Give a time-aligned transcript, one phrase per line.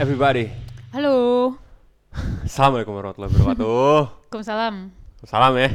[0.00, 0.48] Everybody.
[0.96, 1.52] Halo.
[2.48, 3.68] Assalamualaikum warahmatullahi wabarakatuh.
[4.24, 4.74] Waalaikumsalam.
[5.28, 5.70] Salam ya.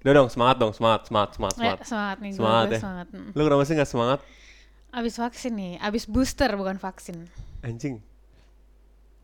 [0.00, 1.84] Udah dong, semangat dong, semangat, semangat, semangat, Eh, semangat.
[1.84, 2.80] semangat nih, Semangat gue ya.
[2.80, 3.06] semangat.
[3.12, 3.28] Mm.
[3.36, 4.20] Lu kenapa sih gak semangat?
[4.96, 7.16] Abis vaksin nih, abis booster bukan vaksin.
[7.60, 8.00] Anjing.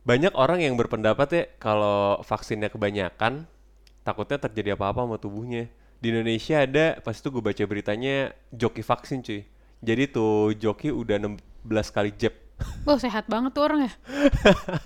[0.04, 3.46] Banyak orang yang berpendapat ya kalau vaksinnya kebanyakan
[4.02, 5.70] takutnya terjadi apa-apa sama tubuhnya.
[6.02, 9.46] Di Indonesia ada, pas itu gue baca beritanya joki vaksin cuy.
[9.80, 12.34] Jadi tuh joki udah 16 kali jab.
[12.83, 13.92] Wah sehat banget tuh orang ya.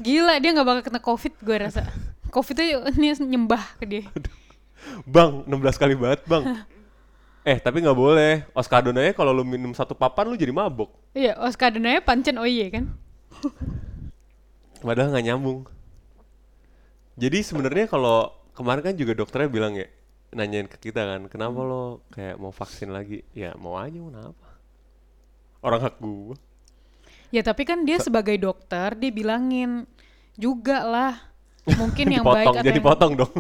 [0.05, 1.88] Gila dia nggak bakal kena covid gue rasa.
[2.29, 4.05] Covid aja ini nyembah ke dia.
[5.09, 6.45] Bang, 16 kali banget bang.
[7.51, 8.45] eh tapi nggak boleh.
[8.52, 10.93] Oskadon aja kalau lu minum satu papan lu jadi mabok.
[11.16, 12.93] Iya, Oskadonanya pancen oh iya kan.
[14.87, 15.65] Padahal nggak nyambung.
[17.16, 19.88] Jadi sebenarnya kalau kemarin kan juga dokternya bilang ya
[20.37, 23.24] nanyain ke kita kan, kenapa lo kayak mau vaksin lagi?
[23.33, 24.46] Ya mau aja mau kenapa?
[25.65, 26.37] Orang hak gua.
[27.29, 29.85] Ya tapi kan dia sebagai dokter dia bilangin
[30.35, 31.15] juga lah.
[31.66, 33.33] Mungkin yang Dipotong, baik atau jadi yang- potong dong.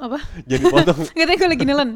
[0.00, 0.18] apa?
[0.50, 0.98] jadi potong.
[1.04, 1.90] Nggak tahu gue lagi nelen.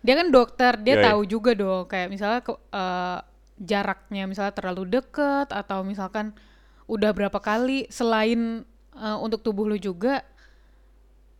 [0.00, 1.04] Dia kan dokter, dia Yoi.
[1.04, 3.18] tahu juga dong kayak misalnya ke- eh,
[3.56, 6.32] jaraknya misalnya terlalu deket atau misalkan
[6.84, 10.24] udah berapa kali selain eh, untuk tubuh lu juga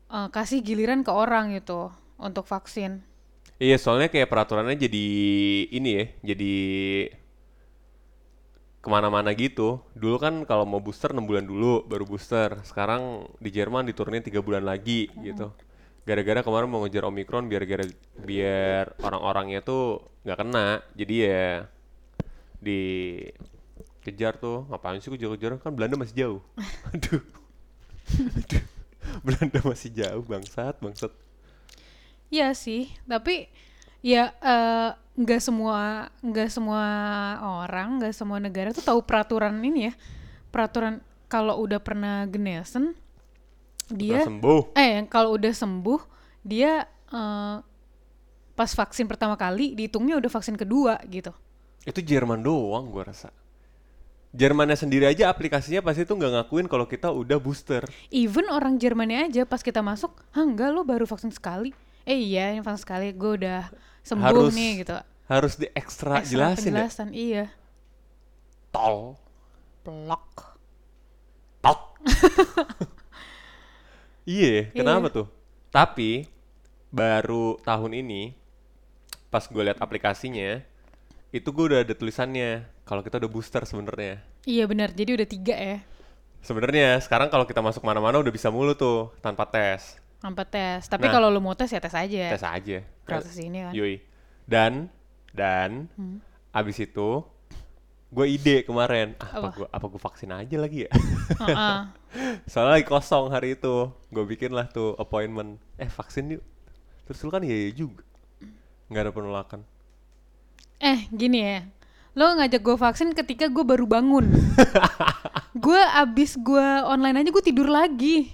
[0.09, 3.01] eh, kasih giliran ke orang gitu untuk vaksin.
[3.57, 5.07] iya soalnya kayak peraturannya jadi
[5.71, 6.55] ini ya, jadi
[8.85, 9.81] ke mana-mana gitu.
[9.97, 12.61] Dulu kan kalau mau booster 6 bulan dulu baru booster.
[12.69, 15.49] Sekarang di Jerman diturunin tiga bulan lagi gitu.
[16.05, 17.89] Gara-gara kemarin mau ngejar omikron biar gara
[18.21, 20.85] biar orang-orangnya tuh nggak kena.
[20.93, 21.65] Jadi ya
[22.61, 24.69] dikejar tuh.
[24.69, 25.57] Ngapain sih kejar-kejar?
[25.65, 26.41] Kan Belanda masih jauh.
[26.93, 27.25] Aduh.
[28.21, 28.65] Aduh.
[29.25, 31.13] Belanda masih jauh bangsat, bangsat.
[32.29, 33.49] Iya sih, tapi
[34.05, 36.83] ya eh, nggak semua nggak semua
[37.63, 39.95] orang, nggak semua negara tuh tahu peraturan ini ya.
[40.51, 40.99] Peraturan
[41.31, 42.95] kalau udah pernah genesen
[43.91, 44.63] dia Udah sembuh.
[44.79, 46.01] eh kalau udah sembuh
[46.41, 47.57] dia eh,
[48.55, 51.35] pas vaksin pertama kali dihitungnya udah vaksin kedua gitu.
[51.85, 53.29] Itu Jerman doang gua rasa.
[54.35, 57.87] Jermannya sendiri aja aplikasinya pasti tuh nggak ngakuin kalau kita udah booster.
[58.11, 61.71] Even orang Jermannya aja pas kita masuk, ah enggak lo baru vaksin sekali.
[62.03, 63.71] Eh iya ini vaksin sekali, gue udah
[64.05, 64.95] sembuh Harus nih gitu.
[65.25, 66.65] Harus di ekstra, Ekstra jelasin ya.
[66.85, 67.45] penjelasan, iya.
[68.69, 69.17] Tol.
[69.81, 70.29] Plok.
[71.65, 71.81] Tok.
[74.29, 75.27] iya, kenapa tuh?
[75.73, 76.29] Tapi
[76.93, 78.37] baru tahun ini
[79.33, 80.63] pas gue lihat aplikasinya
[81.35, 84.23] itu gue udah ada tulisannya kalau kita udah booster sebenarnya.
[84.45, 85.79] Iya benar, jadi udah tiga ya.
[86.45, 89.97] Sebenarnya sekarang kalau kita masuk mana-mana udah bisa mulu tuh tanpa tes.
[90.25, 90.89] Tanpa tes.
[90.89, 91.13] Tapi Nah.
[91.13, 92.25] kalau lu mau tes ya tes aja.
[92.33, 92.79] Tes aja.
[93.05, 93.73] Gratis ini kan.
[93.77, 94.01] Yoi.
[94.45, 94.89] Dan
[95.31, 96.25] dan Hmm.
[96.51, 97.21] abis itu
[98.09, 100.91] gue ide kemarin ah, apa gue apa gue vaksin aja lagi ya
[101.43, 101.79] Heeh.
[102.47, 106.45] soalnya lagi kosong hari itu gue bikin lah tuh appointment eh vaksin yuk
[107.03, 108.07] terus lu kan iya iya juga
[108.87, 109.61] nggak ada penolakan
[110.79, 111.67] Eh gini ya,
[112.13, 114.31] lo ngajak gue vaksin ketika gue baru bangun.
[115.57, 118.31] gue abis gue online aja gue tidur lagi.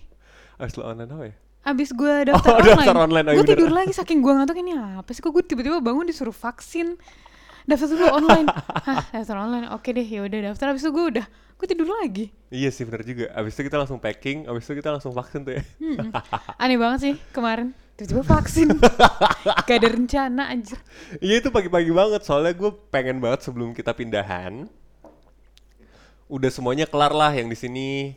[0.58, 3.52] harus lo online apa ya Abis gue daftar Oh, online, daftar online, oh gue bener.
[3.54, 6.96] tidur lagi saking gue ngantuk ini apa sih kok gue tiba-tiba bangun disuruh vaksin.
[7.62, 8.48] Daftar dulu online.
[8.88, 9.68] Hah, daftar online.
[9.70, 11.26] Oke deh, ya udah daftar abis itu gue udah
[11.60, 12.32] gue tidur lagi.
[12.48, 15.54] iya sih bener juga abis itu kita langsung packing abis itu kita langsung vaksin tuh
[15.54, 16.08] ya Mm-mm.
[16.64, 18.68] Aneh banget sih kemarin tiba-tiba vaksin.
[19.68, 20.80] Gak ada rencana anjir.
[21.20, 24.72] iya itu pagi-pagi banget soalnya gue pengen banget sebelum kita pindahan
[26.26, 28.16] udah semuanya kelar lah yang di sini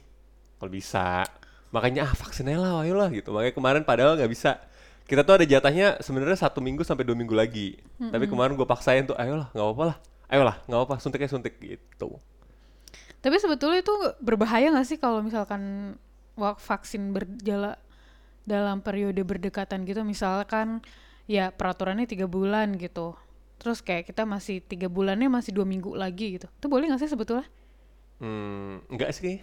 [0.55, 1.27] kalau bisa
[1.73, 3.33] makanya ah vaksin aja lah ayolah gitu.
[3.33, 4.61] Makanya kemarin padahal nggak bisa.
[5.03, 7.81] Kita tuh ada jatahnya sebenarnya satu minggu sampai dua minggu lagi.
[7.97, 9.97] Tapi kemarin gue paksain tuh ayolah nggak apa-apa lah.
[10.29, 12.21] Ayolah nggak apa-apa suntiknya suntik gitu.
[13.23, 15.95] Tapi sebetulnya itu berbahaya gak sih kalau misalkan
[16.35, 17.79] vaksin berjala
[18.43, 20.83] dalam periode berdekatan gitu, misalkan
[21.23, 23.15] ya peraturannya tiga bulan gitu,
[23.55, 27.07] terus kayak kita masih tiga bulannya masih dua minggu lagi gitu, itu boleh gak sih
[27.07, 27.47] sebetulnya?
[28.19, 29.39] hmm, enggak sih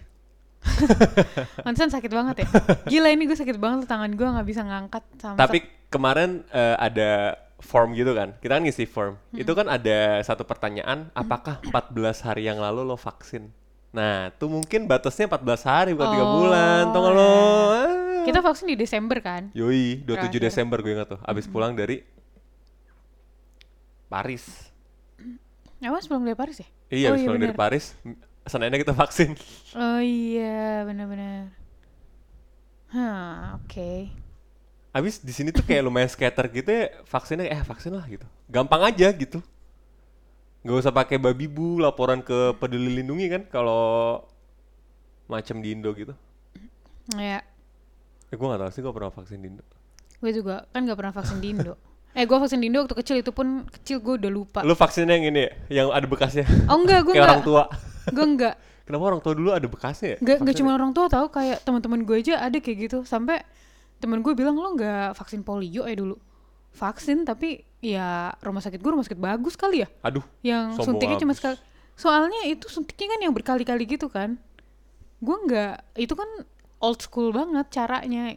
[1.65, 2.47] Mantesan sakit banget ya.
[2.85, 5.37] Gila ini gue sakit banget tangan gue nggak bisa ngangkat sama.
[5.37, 5.57] Tapi
[5.89, 8.33] kemarin eh, ada form gitu kan.
[8.37, 9.17] Kita kan ngisi form.
[9.31, 13.49] Itu kan ada satu pertanyaan, apakah 14 hari yang lalu lo vaksin?
[13.91, 16.83] Nah, tuh mungkin batasnya 14 hari bukan 3 Oh, bulan.
[16.89, 17.31] Tau gak lo?
[17.69, 18.23] Ah.
[18.23, 19.49] kita vaksin di Desember kan?
[19.51, 20.39] Yoi, 27 Terakhir.
[20.39, 21.19] Desember gue ingat tuh.
[21.25, 22.05] Abis pulang dari
[24.07, 24.45] Paris.
[25.81, 26.67] Awas belum dari Paris ya?
[26.93, 27.57] Iya, Oh abis pulang dari.
[27.57, 27.85] Paris.
[28.45, 29.37] Seninnya kita vaksin.
[29.77, 31.53] Oh iya benar-benar.
[32.91, 34.09] Hah oke.
[34.91, 38.27] Abis di sini tuh kayak lumayan skater gitu ya, vaksinnya eh vaksin lah gitu.
[38.51, 39.39] Gampang aja gitu.
[40.61, 44.21] nggak usah pakai babi bu laporan ke peduli lindungi kan kalau
[45.25, 46.13] macam di Indo gitu
[47.17, 47.41] ya
[48.29, 49.65] eh gue gak tahu sih gue pernah vaksin di Indo
[50.21, 51.73] gue juga kan gak pernah vaksin di Indo
[52.13, 55.17] eh gue vaksin di Indo waktu kecil itu pun kecil gue udah lupa lu vaksinnya
[55.17, 55.51] yang ini ya?
[55.81, 57.63] yang ada bekasnya oh enggak gue kayak enggak orang tua
[58.09, 58.55] gue enggak
[58.91, 60.17] kenapa orang tua dulu ada bekasnya ya?
[60.19, 62.99] Gak, gak cuma orang tua tahu kayak teman-teman gue aja ada kayak gitu.
[63.07, 63.39] Sampai
[64.03, 66.19] temen gue bilang lo nggak vaksin polio ya dulu?
[66.75, 69.87] Vaksin tapi ya rumah sakit gue rumah sakit bagus kali ya.
[70.03, 71.55] Aduh yang suntiknya cuma sekali.
[71.95, 74.35] Soalnya itu suntiknya kan yang berkali-kali gitu kan.
[75.23, 76.27] Gue nggak itu kan
[76.83, 78.35] old school banget caranya.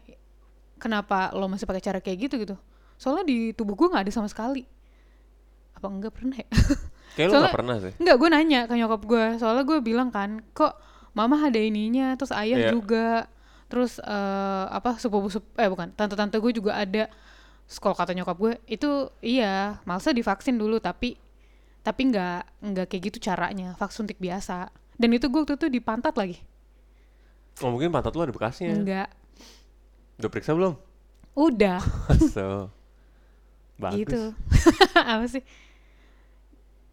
[0.78, 2.56] Kenapa lo masih pakai cara kayak gitu gitu?
[3.00, 4.62] Soalnya di tubuh gue nggak ada sama sekali.
[5.74, 6.46] Apa enggak pernah ya
[7.14, 9.24] kayak lu Soalnya- gak pernah sih Enggak, gue nanya ke nyokap gue.
[9.38, 10.74] Soalnya gue bilang kan, kok
[11.12, 12.70] mama ada ininya, terus ayah Iya.
[12.70, 13.30] juga,
[13.66, 17.06] terus eh, apa sepupu sep eh bukan, tante-tante gue juga ada.
[17.64, 18.90] Terus kalau kata nyokap gue, itu
[19.20, 21.16] iya, malsa divaksin dulu, tapi
[21.80, 24.68] tapi nggak nggak kayak gitu caranya, vaksin suntik biasa.
[24.94, 26.38] Dan itu gue waktu itu di pantat lagi.
[27.60, 29.08] oh mungkin pantat lu ada bekasnya Enggak.
[30.16, 30.74] udah periksa belum
[31.34, 31.78] Udah,
[32.34, 32.66] so
[33.76, 34.22] bagus gitu.
[35.14, 35.42] apa sih?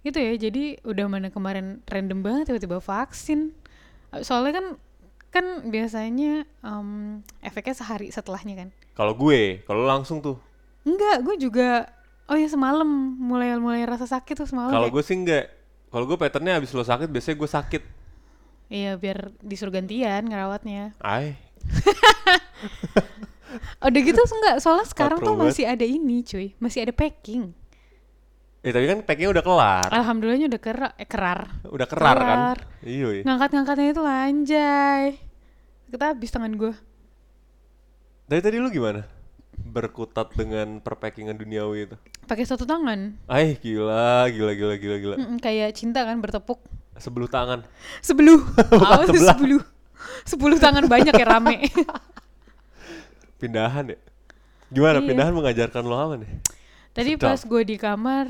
[0.01, 3.53] Gitu ya, jadi udah mana kemarin random banget tiba-tiba vaksin.
[4.19, 4.65] Soalnya kan
[5.31, 6.89] kan biasanya em,
[7.39, 8.69] efeknya sehari setelahnya kan.
[8.91, 10.35] kalau gue kalau langsung tuh
[10.83, 11.87] Enggak, gue juga
[12.27, 14.69] oh ya semalam mulai mulai rasa sakit tuh semalam.
[14.69, 15.45] kalau kayak, gue sih enggak
[15.87, 17.83] kalau gue patternnya abis lo sakit biasanya gue sakit
[18.67, 20.91] Iya, biar disuruh gantian ngerawatnya.
[20.99, 21.39] ay
[23.83, 26.55] Udah gitu enggak, soalnya sekarang tuh masih ada ini, cuy.
[26.55, 27.51] Masih ada packing.
[28.61, 31.39] Eh tapi kan packingnya udah kelar Alhamdulillahnya udah kerar, eh, kerar.
[31.65, 32.57] udah kerar, kan Kelar.
[32.83, 33.21] iya iya.
[33.23, 35.05] Ngangkat-ngangkatnya itu lanjai.
[35.87, 36.73] Kita habis tangan gue.
[38.23, 39.03] dari tadi lu gimana
[39.61, 43.17] berkutat dengan perpackingan duniawi itu Pakai satu tangan.
[43.27, 46.61] ay gila gila gila gila gila Mm-mm, kayak cinta kan bertepuk.
[46.95, 47.59] sebelah tangan
[47.99, 48.39] Sebelu.
[48.77, 49.35] Apa sih sebelah.
[49.35, 49.57] sebelu?
[50.23, 51.65] Sepuluh tangan banyak ya rame.
[53.37, 53.97] pindahan ya
[54.69, 55.07] gimana Iya.
[55.07, 56.29] pindahan mengajarkan lo apa nih
[56.91, 57.23] Tadi Sedap.
[57.23, 58.27] pas gue di kamar,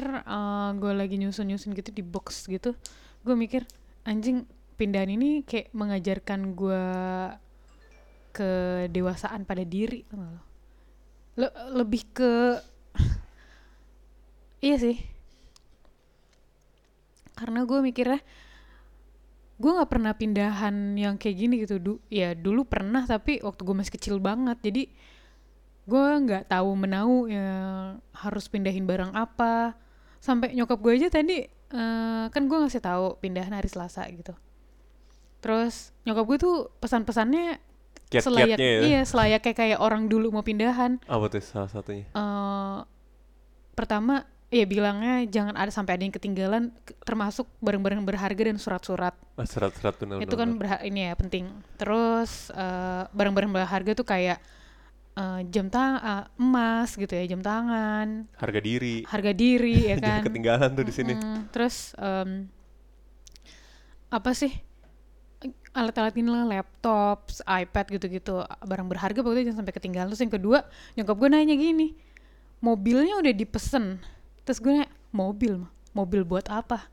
[0.77, 2.77] gue lagi nyusun-nyusun gitu di box gitu,
[3.25, 3.65] gue mikir
[4.05, 4.45] anjing
[4.77, 6.83] pindahan ini kayak mengajarkan gue
[8.37, 10.41] kedewasaan pada diri, tau gak lo?
[11.41, 12.61] Le- lebih ke
[14.65, 14.97] iya sih,
[17.33, 18.21] karena gue mikirnya
[19.61, 23.75] gue nggak pernah pindahan yang kayak gini gitu, du ya dulu pernah tapi waktu gue
[23.77, 24.85] masih kecil banget, jadi
[25.83, 27.49] gue nggak tahu menau ya
[28.13, 29.73] harus pindahin barang apa.
[30.21, 34.37] Sampai nyokap gue aja tadi eh, kan gue ngasih tahu pindahan hari Selasa gitu.
[35.41, 37.57] Terus nyokap gue tuh pesan-pesannya
[38.11, 38.81] kiat-kiatnya ya?
[38.83, 40.99] iya selayaknya kayak orang dulu mau pindahan.
[41.07, 42.05] Apa tuh salah satunya?
[42.11, 42.77] Eh
[43.71, 46.75] pertama ya bilangnya jangan ada sampai ada yang ketinggalan
[47.07, 49.15] termasuk barang-barang berharga dan surat-surat.
[49.39, 51.47] Ah, serat-serat benar itu kan berha- ini ya penting.
[51.79, 54.37] Terus eh, barang-barang berharga tuh kayak
[55.17, 58.29] eh, jam tangan emas gitu ya jam tangan.
[58.37, 59.03] Harga diri.
[59.07, 60.21] Harga diri ya kan?
[60.27, 61.13] ketinggalan tuh di sini.
[61.17, 62.47] Mm, terus em,
[64.11, 64.51] apa sih?
[65.71, 68.43] Alat-alat ini lah laptop iPad gitu-gitu.
[68.67, 70.07] Barang berharga pokoknya jangan sampai ketinggalan.
[70.11, 70.57] Terus yang kedua
[70.99, 72.11] nyokap gue nanya gini
[72.61, 73.97] mobilnya udah dipesen
[74.45, 76.87] terus gue nanya mobil mah mobil buat apa?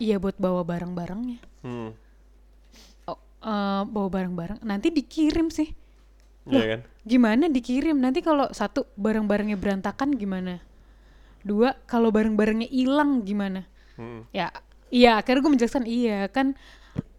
[0.00, 1.44] Iya buat bawa barang-barangnya.
[1.60, 1.92] Hmm.
[3.04, 4.64] oh, eh, bawa barang-barang.
[4.64, 5.76] Nanti dikirim sih
[6.48, 6.80] Iya kan?
[7.04, 7.96] gimana dikirim?
[8.00, 10.60] Nanti kalau satu barang-barangnya berantakan gimana?
[11.44, 13.64] Dua kalau barang-barangnya hilang gimana?
[14.00, 14.24] Hmm.
[14.32, 14.48] ya
[14.88, 16.56] iya akhirnya gue menjelaskan iya kan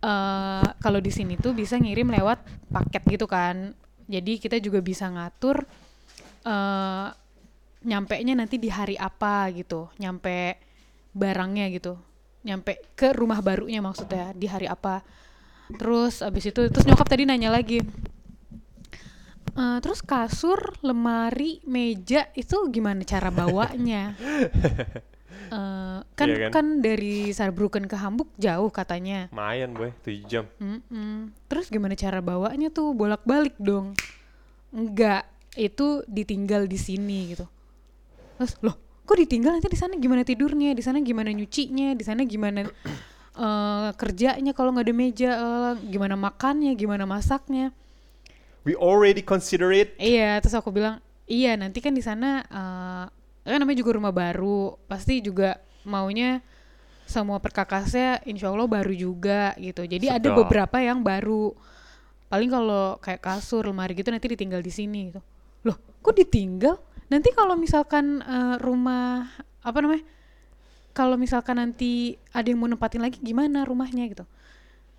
[0.01, 2.41] eh kalau di sini tuh bisa ngirim lewat
[2.73, 3.77] paket gitu kan.
[4.09, 5.61] Jadi kita juga bisa ngatur
[6.41, 7.07] eh
[7.81, 10.57] nyampe nya nanti di hari apa gitu nyampe
[11.13, 11.97] barangnya gitu.
[12.41, 15.05] Nyampe ke rumah barunya maksudnya di hari apa.
[15.77, 17.85] Terus abis itu terus nyokap tadi nanya lagi
[19.51, 24.11] Eh, terus kasur, lemari, meja itu gimana cara bawanya?
[25.51, 26.51] Eh, kan, Iya kan?
[26.55, 29.27] kan dari Saarbrücken ke Hamburg jauh katanya.
[29.35, 30.45] Lumayan boy, 7 jam.
[30.63, 31.35] Mm-mm.
[31.51, 33.91] Terus gimana cara bawanya tuh bolak-balik dong?
[34.71, 35.27] Enggak,
[35.59, 37.43] itu ditinggal di sini gitu.
[38.39, 40.71] Terus loh, kok ditinggal nanti di sana gimana tidurnya?
[40.71, 41.99] Di sana gimana nyucinya?
[41.99, 42.63] Di sana gimana
[43.43, 45.31] eh, kerjanya kalau nggak ada meja?
[45.35, 46.71] eh, gimana makannya?
[46.79, 47.75] Gimana masaknya?
[48.61, 49.97] We already consider it.
[49.97, 53.05] Iya, terus aku bilang, iya nanti kan di sana eh,
[53.47, 56.45] kan namanya juga rumah baru, pasti juga maunya
[57.09, 59.83] semua perkakasnya insya Allah baru juga gitu.
[59.83, 61.51] Jadi ada beberapa yang baru.
[62.31, 65.19] Paling kalau kayak kasur, lemari gitu nanti ditinggal di sini gitu.
[65.67, 66.79] Loh, kok ditinggal?
[67.11, 69.27] Nanti kalau misalkan eh, rumah
[69.61, 70.05] apa namanya
[70.91, 74.25] kalau misalkan nanti ada yang mau nempatin lagi gimana rumahnya gitu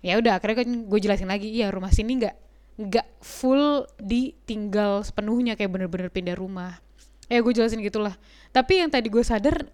[0.03, 2.35] ya udah akhirnya kan gue jelasin lagi iya rumah sini nggak
[2.73, 6.81] nggak full ditinggal sepenuhnya kayak bener-bener pindah rumah
[7.25, 8.17] ya gue jelasin gitulah
[8.49, 9.69] tapi yang tadi gue sadar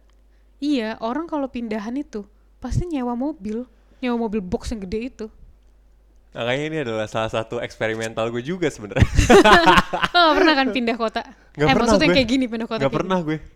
[0.58, 2.28] iya orang kalau pindahan itu
[2.58, 3.64] pasti nyewa mobil
[4.00, 5.28] nyewa mobil box yang gede itu
[6.30, 9.02] Makanya ini adalah salah satu eksperimental gue juga sebenarnya.
[9.02, 11.26] gak pernah kan pindah kota
[11.58, 12.16] Nggak eh pernah maksudnya gue.
[12.16, 13.38] kayak gini pindah kota Gak pernah gue.
[13.42, 13.50] gini.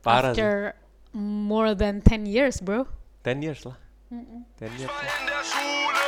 [0.00, 0.42] Parah sih.
[0.42, 0.74] after
[1.14, 2.90] more than 10 years bro
[3.22, 3.78] 10 years lah.
[4.10, 4.26] 10
[4.74, 4.90] years.
[4.90, 6.07] war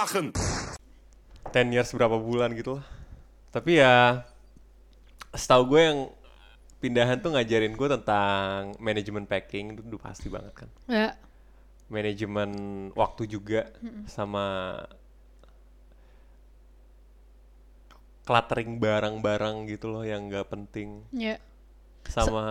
[0.00, 0.32] machen?
[1.52, 2.86] 10 years berapa bulan gitu lah.
[3.52, 4.24] Tapi ya
[5.36, 5.98] setahu gue yang
[6.80, 10.68] pindahan tuh ngajarin gue tentang manajemen packing itu udah pasti banget kan.
[10.88, 11.12] ya
[11.90, 12.50] Manajemen
[12.94, 13.68] waktu juga
[14.06, 14.78] sama
[18.24, 21.36] cluttering barang-barang gitu loh yang nggak penting ya
[22.06, 22.46] sama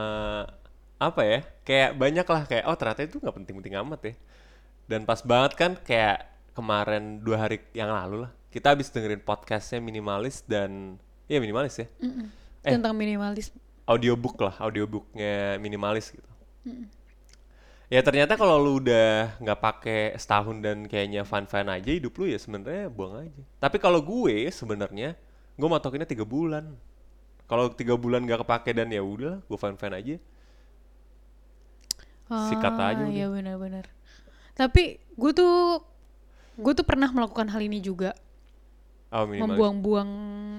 [0.99, 4.13] apa ya kayak banyak lah kayak oh ternyata itu nggak penting-penting amat ya
[4.91, 9.77] dan pas banget kan kayak kemarin dua hari yang lalu lah kita habis dengerin podcastnya
[9.77, 10.97] minimalis dan
[11.29, 11.87] iya minimalis ya?
[12.65, 12.73] Eh.
[12.75, 13.53] tentang minimalis.
[13.85, 16.29] Audiobook lah audiobooknya minimalis gitu.
[17.89, 22.29] Ya ternyata kalau lu udah nggak pakai setahun dan kayaknya fun fun aja hidup lu
[22.29, 23.41] ya sebenarnya buang aja.
[23.57, 25.17] Tapi kalau gue sebenarnya
[25.57, 26.69] gue matokinnya tiga bulan.
[27.49, 30.21] Kalau tiga bulan nggak kepake dan ya udah gue fun fun aja.
[32.29, 33.03] Sikat Ah, aja.
[33.09, 33.89] Iya benar-benar.
[34.53, 35.81] Tapi gue tuh
[36.59, 38.11] gue tuh pernah melakukan hal ini juga,
[39.09, 40.09] oh membuang-buang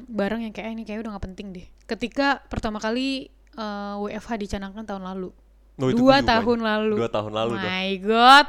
[0.07, 1.66] barang yang kayak "Eh, ini kayak udah nggak penting deh.
[1.85, 5.30] Ketika pertama kali eh, WFH dicanangkan tahun lalu,
[5.76, 6.95] Oh, dua tahun lalu.
[6.99, 8.47] dua tahun lalu dong My God,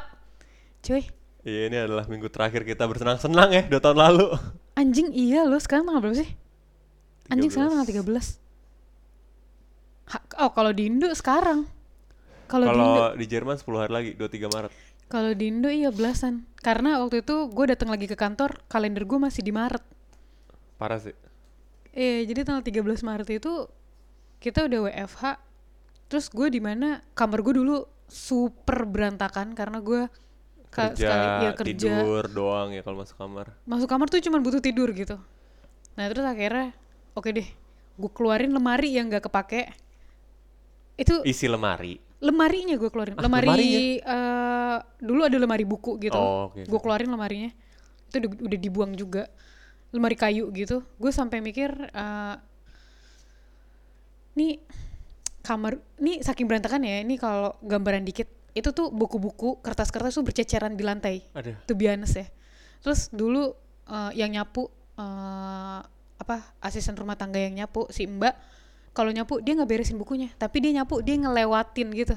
[0.80, 1.02] cuy,
[1.42, 4.26] iya ini adalah minggu terakhir kita bersenang-senang ya dua tahun lalu.
[4.72, 6.30] Anjing iya lo sekarang tanggal berapa sih?
[7.28, 7.54] Anjing 13.
[7.54, 8.40] sekarang tanggal 13
[10.04, 11.64] Ha- Oh kalau di Indo sekarang,
[12.44, 14.72] kalau di Indo di Jerman 10 hari lagi 23 Maret
[15.12, 16.48] Kalau di Indo iya belasan.
[16.64, 19.84] Karena waktu itu gue datang lagi ke kantor, kalender gue masih di Maret.
[20.80, 21.14] parah sih
[21.92, 23.68] Eh, jadi tanggal 13 Maret itu
[24.40, 25.22] kita udah WFH.
[26.08, 30.08] Terus gue di mana kamar gue dulu super berantakan karena gue
[30.72, 34.60] kerja, sekali ya kerja tidur doang ya kalau masuk kamar masuk kamar tuh cuma butuh
[34.64, 35.20] tidur gitu.
[35.96, 36.72] Nah terus akhirnya
[37.12, 37.48] oke deh,
[38.00, 39.68] gue keluarin lemari yang gak kepake.
[40.96, 43.18] Itu isi lemari lemarinya gue keluarin.
[43.18, 43.80] Ah, lemari lemarinya?
[43.98, 46.14] eh, dulu ada lemari buku gitu.
[46.14, 47.50] Oh, oke, Gue keluarin lemarinya.
[48.06, 49.26] Itu udah, udah dibuang juga.
[49.90, 50.86] Lemari kayu gitu.
[51.02, 52.36] Gue sampai mikir eh
[54.32, 54.64] nih
[55.44, 57.02] kamar nih saking berantakan ya.
[57.02, 61.26] Ini kalau gambaran dikit itu tuh buku-buku, kertas-kertas tuh berceceran di lantai.
[61.74, 62.26] be honest ya.
[62.86, 63.50] Terus dulu
[63.90, 65.80] eh, yang nyapu eh,
[66.22, 68.61] apa asisten rumah tangga yang nyapu si Mbak
[68.92, 72.16] kalau nyapu dia nggak beresin bukunya, tapi dia nyapu dia ngelewatin gitu.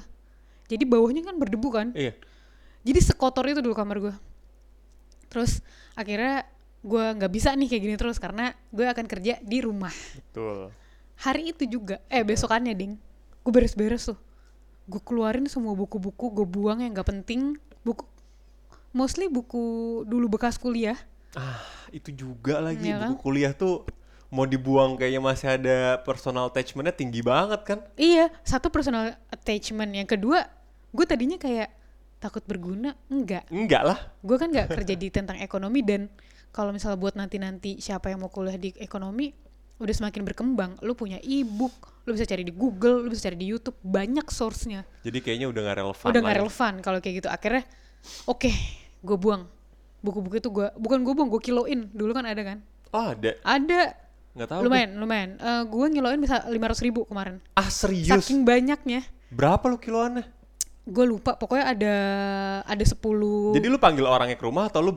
[0.67, 1.88] Jadi bawahnya kan berdebu kan.
[1.96, 2.12] iya
[2.86, 4.15] Jadi sekotor itu dulu kamar gue.
[5.32, 5.63] Terus
[5.98, 6.46] akhirnya
[6.86, 9.94] gue nggak bisa nih kayak gini terus karena gue akan kerja di rumah.
[10.13, 10.70] betul
[11.15, 13.00] Hari itu juga, eh besokannya ding,
[13.41, 14.20] gue beres-beres tuh.
[14.86, 17.55] Gue keluarin semua buku-buku, gue buang yang nggak penting.
[17.88, 18.03] Buku,
[18.91, 21.00] mostly buku dulu bekas kuliah.
[21.36, 21.60] ah
[21.91, 23.12] itu juga lagi kan?
[23.12, 23.84] buku kuliah tuh
[24.34, 29.94] mau dibuang kayaknya masih ada personal attachmentnya tinggi banget kan Iya, satu personal attachment.
[29.94, 30.50] Yang kedua,
[30.91, 31.70] gue tadinya kayak
[32.17, 33.46] takut berguna, enggak.
[33.53, 36.10] enggak lah Gue kan nggak kerja di tentang ekonomi dan
[36.50, 39.27] kalau misalnya buat nanti-nanti siapa yang mau kuliah di ekonomi,
[39.75, 40.79] udah semakin berkembang.
[40.79, 41.75] Lu punya e-book,
[42.08, 44.88] lu bisa cari di Google, lu bisa cari di YouTube, banyak source-nya.
[45.03, 46.41] jadi kayaknya udah nggak relevan udah nggak ya.
[46.41, 47.27] relevan kalau kayak gitu.
[47.27, 47.63] Akhirnya,
[48.24, 48.51] oke,
[49.03, 49.51] gue buang.
[50.00, 51.91] Buku-buku itu gue, bukan gue buang, gue kiloin.
[51.91, 52.58] Dulu kan ada kan?
[52.96, 54.04] oh ada Ada.
[54.36, 55.30] Nggak tahu lumayan, lumayan.
[55.38, 56.51] Eh gue ngiloin bisa 500
[56.82, 57.39] ribu kemarin.
[57.54, 58.12] ah serius?
[58.12, 59.01] Saking banyaknya.
[59.27, 60.24] berapa lu kiloannya?
[60.86, 61.96] Gue lupa pokoknya ada
[62.62, 63.00] ada 10
[63.51, 64.94] jadi lu panggil orangnya ke rumah atau lu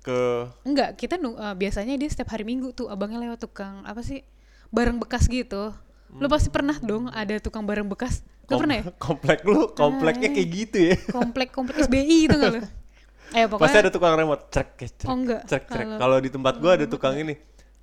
[0.00, 0.18] ke
[0.62, 4.24] enggak kita nu- eh, biasanya dia setiap hari minggu tuh abangnya lewat tukang apa sih
[4.68, 5.70] barang bekas gitu.
[6.10, 8.24] Lu pasti pernah dong ada tukang barang bekas.
[8.42, 8.84] Lu kom- pernah ya?
[8.98, 10.94] komplek lu kompleknya kayak gitu ya?
[11.08, 12.62] komplek komplek SBI itu nggak lu?
[13.30, 15.42] Eh pokoknya Pasti ada tukang remote, cerek, ya, cerek, Oh, enggak.
[15.44, 15.68] cerek.
[15.68, 17.36] Kalau- Kalau di tempat gua ada tukang ini,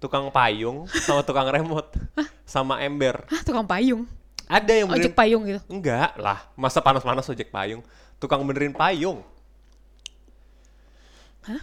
[0.05, 1.89] tukang payung sama tukang remote,
[2.45, 3.25] sama ember.
[3.25, 4.05] ah tukang payung
[4.45, 7.81] Ada yang benerin, ojek payung gitu enggak lah, masa panas-panas ojek payung,
[8.15, 9.25] tukang benerin payung.
[11.41, 11.61] Hah?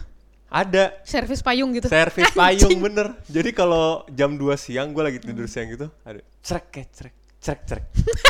[0.53, 3.15] Ada servis payung gitu servis payung bener.
[3.25, 7.61] Jadi kalau jam 2 siang gua lagi tidur siang gitu, ada cerek, kayak cerek, cerek
[7.65, 7.85] cerek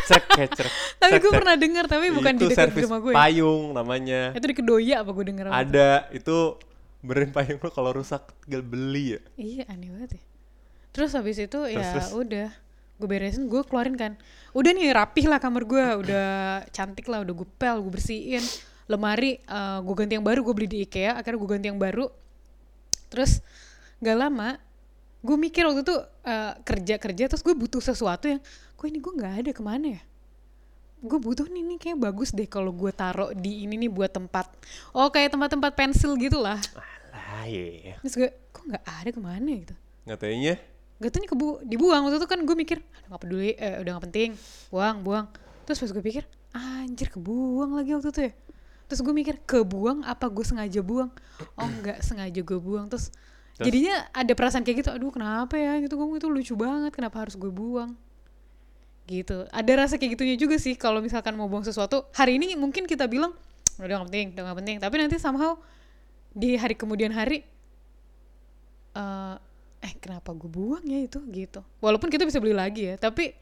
[0.08, 3.14] cerek kayak cerek Tapi gue pernah dengar tapi bukan di itu dekat servis rumah gue.
[3.14, 5.56] payung namanya Itu di Kedoya apa gue denger apa?
[5.62, 6.38] ada itu
[7.04, 10.24] benerin payung lo kalau rusak tinggal beli ya Iya aneh banget ya.
[10.96, 12.16] Terus habis itu ya terus.
[12.16, 12.50] udah
[13.02, 14.16] gue beresin gue keluarin kan.
[14.56, 16.28] Udah nih rapih lah kamar gue, udah
[16.72, 18.44] cantik lah, udah gue pel, gue bersihin.
[18.88, 22.08] Lemari eh, gue ganti yang baru, gue beli di IKEA, akhirnya gue ganti yang baru.
[23.12, 23.44] Terus
[24.00, 24.60] gak lama
[25.24, 25.96] gue mikir waktu itu
[26.28, 28.44] eh, kerja-kerja terus gue butuh sesuatu yang
[28.76, 30.02] kok ini gue nggak ada ke mana ya
[31.04, 34.48] gue butuh nih nih kayak bagus deh kalau gue taruh di ini nih buat tempat
[34.96, 36.58] oh kayak tempat-tempat pensil gitu lah
[37.12, 39.76] alah iya terus gue kok nggak ada ke mana gitu?
[40.08, 40.56] Nggak taunya?
[41.04, 42.02] Gak tau nih kebu dibuang.
[42.08, 44.30] Waktu itu kan gue mikir "Aduh, nggak peduli eh, udah nggak penting
[44.72, 45.26] buang buang.
[45.68, 46.24] Terus pas gue pikir
[46.56, 48.34] anjir kebuang lagi waktu itu ya?
[48.88, 51.12] Terus gue mikir kebuang apa gue sengaja buang?
[51.60, 52.88] Oh nggak sengaja gue buang.
[52.88, 53.12] Terus,
[53.60, 53.66] Terus?
[53.68, 55.80] jadinya ada perasaan kayak gitu aduh kenapa ya?
[55.84, 57.96] Gitu gue itu lucu banget kenapa harus gue buang
[59.08, 59.48] gitu.
[59.52, 62.08] Ada rasa kayak gitunya juga sih kalau misalkan mau buang sesuatu.
[62.16, 63.36] Hari ini mungkin kita bilang
[63.80, 64.78] udah nggak penting udah nggak penting.
[64.80, 65.60] Tapi nanti somehow
[66.34, 67.44] di hari kemudian hari
[68.94, 69.36] eh
[69.84, 71.20] eh kenapa gue buang ya itu?
[71.28, 71.60] Gitu.
[71.84, 73.36] Walaupun kita bisa beli lagi ya tapi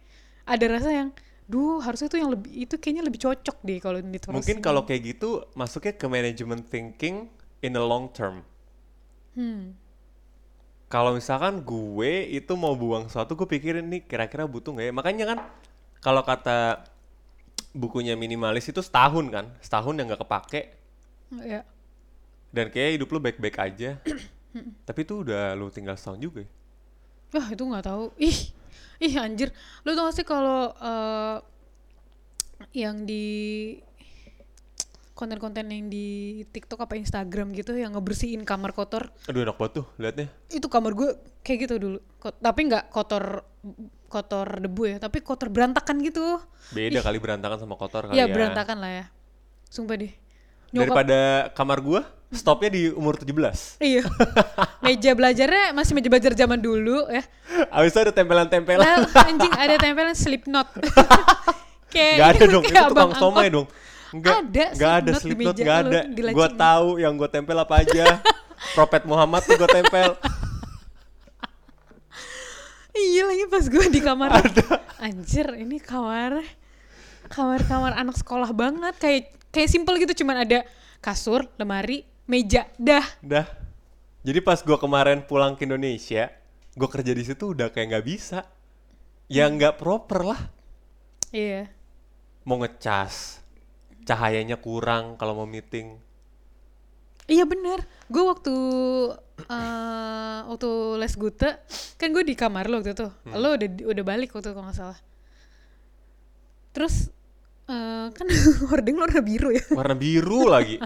[0.47, 1.09] ada rasa yang
[1.51, 5.19] duh harusnya tuh yang lebih itu kayaknya lebih cocok deh kalau diterus mungkin kalau kayak
[5.19, 7.27] gitu masuknya ke management thinking
[7.59, 8.47] in the long term.
[9.35, 9.75] Hmm.
[10.91, 15.25] Kalau misalkan gue itu mau buang sesuatu gue pikirin nih kira-kira butuh nggak ya makanya
[15.31, 15.39] kan
[16.03, 16.83] kalau kata
[17.71, 20.61] bukunya minimalis itu setahun kan setahun yang nggak kepake
[21.47, 21.63] ya
[22.51, 23.95] dan kayak hidup lu baik-baik aja
[24.87, 26.51] tapi itu udah lu tinggal setahun juga ya.
[27.31, 28.11] Wah itu nggak tahu.
[28.19, 28.51] Ih,
[28.99, 29.55] ih anjir.
[29.87, 31.37] Lu tau gak sih kalau eh,
[32.75, 33.23] yang di
[35.21, 36.07] konten-konten yang di
[36.49, 39.13] TikTok apa Instagram gitu yang ngebersihin kamar kotor.
[39.29, 40.27] Aduh enak banget tuh liatnya.
[40.49, 41.13] Itu kamar gue
[41.45, 41.97] kayak gitu dulu.
[42.17, 43.45] Ko- tapi nggak kotor
[44.09, 46.41] kotor debu ya tapi kotor berantakan gitu.
[46.73, 48.33] Beda kali berantakan sama kotor kali Iya ya.
[48.33, 49.05] berantakan lah ya.
[49.69, 50.09] Sumpah deh.
[50.73, 51.19] Nyokap- daripada
[51.53, 54.07] kamar gua stopnya di umur 17 iya.
[54.87, 57.21] Meja belajarnya masih meja belajar zaman dulu ya.
[57.69, 58.81] Abis itu ada tempelan-tempelan.
[58.81, 60.67] Lah, anjing ada tempelan slipknot.
[61.91, 63.67] Kayak Gak ada ini dong, itu kayak tukang abang somai dong.
[64.11, 66.01] Enggak, Ada gak ada Slipknot di slipknot, meja gak lu, ada.
[66.35, 68.05] Gue tahu yang gue tempel apa aja.
[68.75, 70.11] Propet Muhammad tuh gue tempel.
[72.91, 74.29] Iya lagi pas gue di kamar
[75.07, 76.43] Anjir ini kamar
[77.31, 80.67] Kamar-kamar anak sekolah banget Kayak kayak simple gitu Cuman ada
[80.99, 83.47] kasur, lemari, meja Dah Dah.
[84.21, 86.29] Jadi pas gue kemarin pulang ke Indonesia,
[86.77, 88.45] gue kerja di situ udah kayak nggak bisa.
[89.25, 89.57] Ya Hmm.
[89.57, 90.41] nggak proper lah.
[91.33, 91.73] Iya
[92.45, 93.40] Mau ngecas,
[94.11, 95.95] cahayanya kurang kalau mau meeting.
[97.29, 97.79] Iya bener
[98.11, 98.51] Gue waktu
[99.45, 100.69] eh Waktu
[100.99, 101.63] les gute
[101.95, 103.37] Kan gue di kamar lo waktu itu Hmm.
[103.39, 104.99] Lo udah udah balik waktu itu kalau nggak salah
[106.73, 107.07] Terus
[107.69, 108.27] eh Kan
[108.73, 110.81] hordeng lo warna biru ya Warna biru lagi.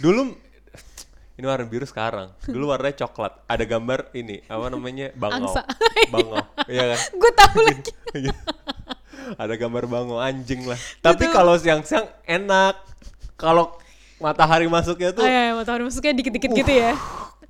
[0.00, 0.34] Dulu
[1.34, 2.30] ini warna biru sekarang.
[2.46, 3.42] Dulu warnanya coklat.
[3.46, 5.50] Ada gambar ini apa namanya bangau.
[5.50, 5.62] Angsa.
[6.06, 6.38] Bangau.
[6.66, 6.98] Iya kan?
[7.20, 8.34] Gue tahu lagi Iya.
[9.34, 10.78] Ada gambar bango anjing lah.
[11.00, 12.76] Tapi kalau siang-siang enak.
[13.34, 13.74] Kalau
[14.22, 16.94] matahari masuknya tuh Oh iya matahari masuknya dikit-dikit gitu ya.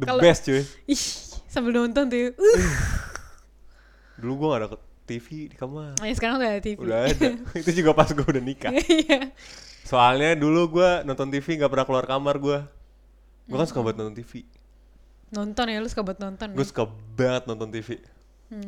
[0.01, 0.65] the Kalau- best cuy.
[0.89, 1.03] Ih
[1.47, 2.67] sambil nonton tuh uh.
[4.19, 4.69] dulu gua gak ada
[5.05, 5.95] TV di kamar.
[6.01, 7.29] Ya sekarang udah ada TV udah ada.
[7.55, 8.73] Itu juga pas gua udah nikah.
[8.75, 9.31] Iya
[9.85, 12.59] soalnya dulu gua nonton TV nggak pernah keluar kamar gua.
[13.45, 14.49] Gua kan suka banget nonton TV
[15.35, 16.69] Nonton ya lu suka buat nonton gue ya?
[16.71, 16.87] suka
[17.19, 17.99] banget nonton TV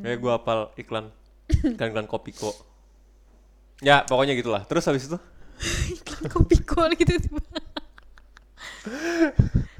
[0.02, 1.08] kayak gua hafal iklan.
[1.74, 2.52] Iklan iklan Kopiko
[3.80, 5.18] ya pokoknya gitulah terus habis itu
[5.96, 7.42] Iklan kopi kol gitu tiba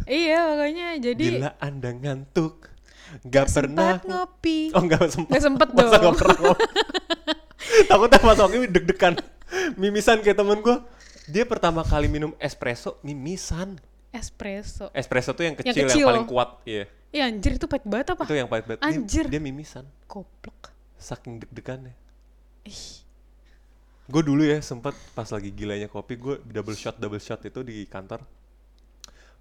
[0.06, 2.70] Iya makanya jadi bila anda ngantuk
[3.22, 5.30] nggak pernah Sempat ngopi Oh enggak sempat.
[5.30, 6.02] Nggak sempet Masa dong.
[6.02, 6.60] nggak pernah ngomong?
[7.90, 9.14] Takutnya pas itu deg-degan.
[9.74, 10.76] Mimisan kayak temen gue.
[11.26, 13.78] Dia pertama kali minum espresso, mimisan.
[14.10, 16.06] Espresso Espresso tuh yang kecil, Yang yang, kecil.
[16.06, 16.48] paling kuat.
[16.62, 16.84] Iya.
[17.10, 18.22] Iya anjir itu pahit banget apa?
[18.26, 18.80] Itu yang pahit banget.
[18.80, 19.24] Dia- Anjir.
[19.26, 19.84] Dia, mimisan.
[20.06, 21.94] Goblok Saking deg-degannya.
[22.64, 23.05] Ih
[24.12, 27.76] Gue dulu ya sempet pas lagi gilanya kopi, gue double shot double shot itu di
[27.90, 28.20] kantor.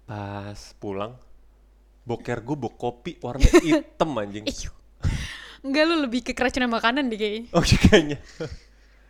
[0.06, 1.12] Pas pulang,
[2.08, 4.48] boker gue bok kopi warna hitam anjing.
[5.64, 8.18] Enggak lu lebih ke keracunan makanan deh kayaknya Oh iya, kayaknya.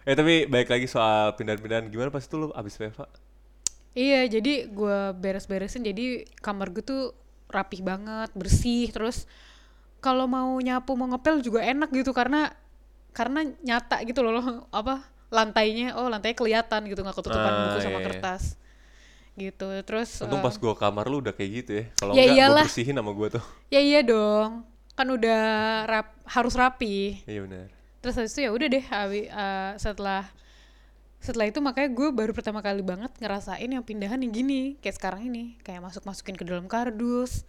[0.09, 3.07] eh tapi baik lagi soal pindahan-pindahan gimana pas itu lu abis PFA?
[3.97, 7.03] Iya, jadi gua beres-beresin jadi kamar gue tuh
[7.49, 9.25] rapih banget, bersih, terus
[10.05, 12.53] kalau mau nyapu mau ngepel juga enak gitu karena
[13.17, 14.47] karena nyata gitu loh loh,
[14.81, 18.07] apa lantainya oh lantainya kelihatan gitu nggak ketutupan Ah, buku sama iya, iya.
[18.09, 18.43] kertas
[19.35, 21.85] gitu terus Untung eh, pas gua kamar lu udah kayak gitu ya.
[21.95, 22.65] Kalau Ya enggak gua iyalah.
[22.65, 23.45] bersihin sama gua tuh.
[23.69, 25.43] ya iya dong kan udah
[25.85, 27.69] rap, harus rapi Iya benar.
[28.01, 30.25] terus habis itu ya udah deh abi- eh, setelah
[31.19, 35.27] setelah itu makanya gue baru pertama kali banget ngerasain yang pindahan yang gini kayak sekarang
[35.27, 37.43] ini kayak masuk masukin ke dalam kardus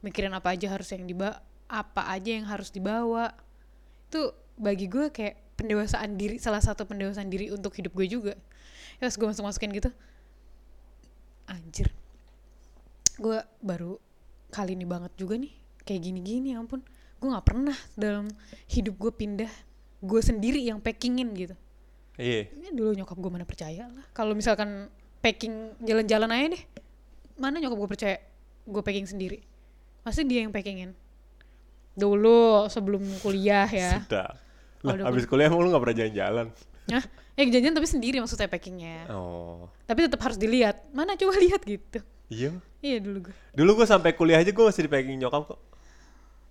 [0.00, 3.36] mikirin apa aja harus yang dibawa apa aja yang harus dibawa
[4.06, 4.22] itu
[4.54, 8.34] bagi gue kayak pendewasaan diri salah satu pendewasaan diri untuk hidup gue juga.
[8.98, 9.90] Ya pas gue masuk masukin gitu
[11.48, 11.88] anjir.
[13.16, 14.00] Gue baru
[14.50, 15.52] kali ini banget juga nih
[15.84, 16.82] kayak gini-gini ya ampun.
[17.20, 18.28] Gue nggak pernah dalam
[18.68, 19.52] hidup gue pindah
[20.04, 21.56] gue sendiri yang packingin gitu.
[22.14, 22.46] Iya.
[22.46, 24.06] ya dulu nyokap gue mana percaya lah.
[24.14, 24.86] Kalau misalkan
[25.18, 26.64] packing jalan-jalan aja deh
[27.34, 28.16] mana nyokap gue percaya
[28.64, 29.38] gue packing sendiri?
[30.04, 30.94] Pasti dia yang packingin.
[31.94, 34.02] Dulu sebelum kuliah ya.
[34.04, 34.43] Sudah.
[34.84, 36.46] Lah, abis kuliah emang lu gak pernah jalan-jalan?
[36.86, 37.04] Hah?
[37.34, 39.66] ya jajan tapi sendiri maksudnya packingnya Oh.
[39.84, 41.98] tapi tetap harus dilihat mana coba lihat gitu
[42.30, 42.54] Iya.
[42.78, 45.60] iya dulu gue Dulu gue sampai kuliah aja gue masih di packing nyokap kok.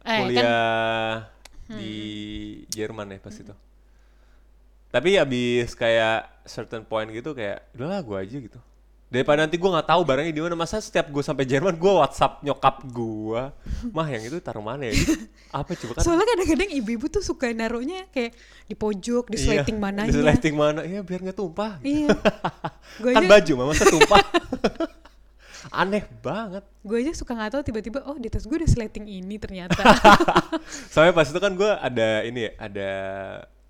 [0.03, 1.95] eh kuliah kan di
[2.67, 3.55] Jerman ya pas itu.
[4.89, 8.59] Tapi abis kayak certain point gitu kayak udahlah gue aja gitu.
[9.13, 10.57] Daripada nanti gue nggak tahu barangnya di mana.
[10.57, 13.41] Masa setiap gue sampai Jerman gue WhatsApp nyokap gue,
[13.93, 14.97] mah yang itu taruh mana ya?
[15.53, 16.01] Apa coba kan?
[16.01, 18.33] soalnya kadang-kadang ibu-ibu tuh suka naruhnya kayak
[18.65, 20.81] di pojok di Iya, slating mananya Di slating mana?
[20.81, 21.77] Iya biar nggak tumpah.
[21.85, 22.09] iya
[23.05, 24.19] gue Kan aja baju mah masa tumpah.
[25.85, 26.65] Aneh banget.
[26.81, 29.77] gue aja suka nggak tahu tiba-tiba oh di tas gue ada slating ini ternyata
[30.93, 32.89] Sampai pas itu kan gue ada ini ya, ada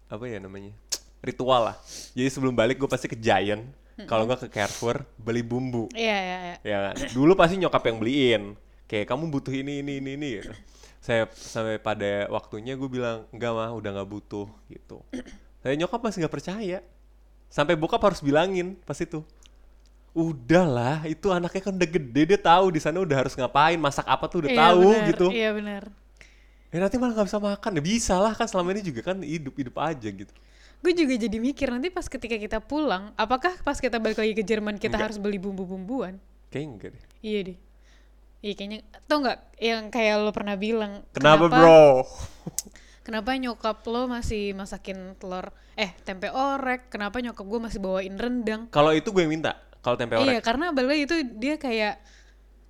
[0.07, 0.71] apa ya namanya
[1.19, 1.75] ritual lah.
[2.15, 3.63] Jadi sebelum balik gue pasti ke Giant,
[4.09, 5.85] kalau nggak ke Carrefour beli bumbu.
[5.93, 6.95] iya iya iya Ya kan?
[7.13, 8.43] Dulu pasti nyokap yang beliin.
[8.89, 10.29] Kayak kamu butuh ini ini ini ini.
[10.41, 10.53] Gitu.
[11.03, 15.03] Saya sampai pada waktunya gue bilang enggak mah udah nggak butuh gitu.
[15.61, 16.79] Saya nyokap masih nggak percaya.
[17.47, 19.21] Sampai bokap harus bilangin pas itu.
[20.13, 24.29] Udahlah, itu anaknya kan udah gede dia tahu di sana udah harus ngapain, masak apa
[24.29, 25.27] tuh udah Iya, tahu benar, gitu.
[25.33, 25.83] iya benar
[26.69, 27.71] Ya nanti malah nggak bisa makan.
[27.77, 30.33] Ya bisa lah kan selama ini juga kan hidup-hidup aja gitu.
[30.83, 34.43] Gue juga jadi mikir nanti pas ketika kita pulang apakah pas kita balik lagi ke
[34.43, 35.05] Jerman kita Enggak.
[35.09, 36.19] harus beli bumbu-bumbuan
[36.49, 37.03] Kayaknya enggak deh.
[37.21, 37.57] iya deh
[38.41, 42.03] iya kayaknya tau nggak yang kayak lo pernah bilang Kenapa, bro?
[43.05, 48.67] kenapa nyokap lo masih masakin telur eh tempe orek kenapa nyokap gue masih bawain rendang
[48.69, 49.55] Kalau itu gue yang minta.
[49.79, 50.43] Kalau tempe iya orek.
[50.43, 51.99] karena balik itu dia kayak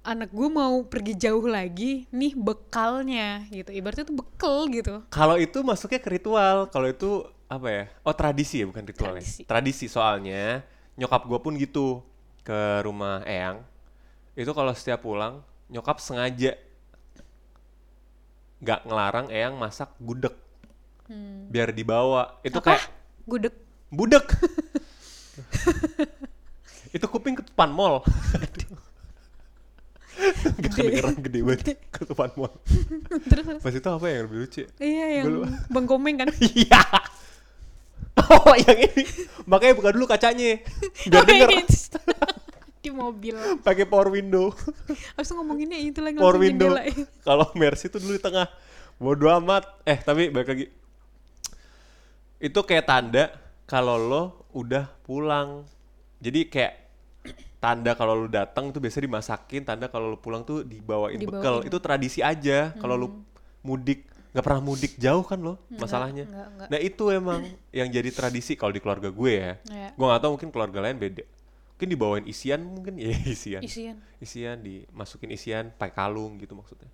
[0.03, 5.63] anak gue mau pergi jauh lagi nih bekalnya gitu ibaratnya tuh bekal gitu Kalau itu
[5.63, 6.67] masuknya ke ritual.
[6.67, 7.83] Kalau itu apa ya?
[8.03, 9.41] Oh tradisi ya bukan ritual Tradisi.
[9.41, 9.47] ya.
[9.47, 10.61] Tradisi soalnya
[10.93, 12.03] nyokap gue pun gitu
[12.43, 13.63] ke rumah Eyang.
[14.35, 15.39] Itu kalau setiap pulang
[15.71, 16.59] nyokap sengaja
[18.59, 20.35] nggak ngelarang Eyang masak gudeg.
[21.47, 22.43] Biar dibawa.
[22.43, 22.65] Itu Hmm.
[22.65, 22.83] apa kayak
[23.23, 23.55] gudeg
[23.87, 24.25] budek.
[26.95, 28.03] itu kuping ketupan mall.
[30.13, 32.53] Gak kedengeran gede banget ketupan mall.
[33.27, 33.61] terus terus.
[33.65, 34.61] Pas itu apa yang lebih lucu?
[34.61, 34.67] ya?
[34.79, 36.83] iya yang Gua bang komeng kan Iya.
[38.13, 39.03] Oh, yang ini.
[39.49, 40.61] Makanya buka dulu kacanya.
[41.09, 41.49] Biar Oh, denger.
[42.83, 44.51] di mobil Pakai power window.
[45.15, 46.69] Habis itu ngomonginnya itu lagi Power window.
[47.27, 48.45] Kalau Mercy itu dulu di tengah.
[48.99, 49.65] Bodoh amat.
[49.87, 50.65] Eh, tapi balik lagi.
[52.37, 53.31] Itu kayak tanda
[53.63, 55.63] kalau lo udah pulang.
[56.19, 56.82] Jadi kayak
[57.63, 61.39] tanda kalau lu datang tuh biasanya dimasakin, tanda kalau lu pulang tuh dibawain Dibawain.
[61.39, 61.55] bekal.
[61.63, 62.75] Itu tradisi aja.
[62.75, 63.07] Kalau lu
[63.63, 66.25] mudik nggak pernah mudik jauh kan lo masalahnya.
[66.25, 66.67] enggak, enggak.
[66.73, 69.53] Nah itu emang yang jadi tradisi kalau di keluarga gue ya.
[69.69, 69.89] Iya.
[69.95, 71.23] Gue nggak tahu mungkin keluarga lain beda.
[71.77, 73.61] Mungkin dibawain isian mungkin ya isian.
[73.63, 73.95] Isian.
[74.19, 76.89] Isian dimasukin isian pakai kalung gitu maksudnya.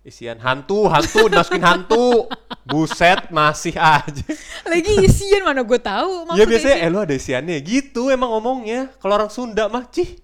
[0.00, 2.24] Isian hantu, hantu dimasukin hantu.
[2.64, 4.24] Buset masih aja.
[4.64, 8.88] Lagi isian mana gue tahu ya biasanya eh lu ada isiannya gitu emang ngomongnya.
[8.96, 10.16] Kalau orang Sunda mah cih.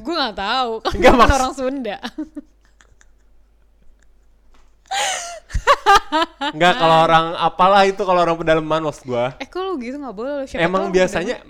[0.00, 1.30] gue nggak tahu kan bukan Mas.
[1.36, 1.96] orang Sunda
[6.54, 9.34] Enggak kalau orang apalah itu kalau orang pedalaman maksud gua.
[9.36, 11.44] eh kok lu gitu nggak boleh lu siapa emang biasanya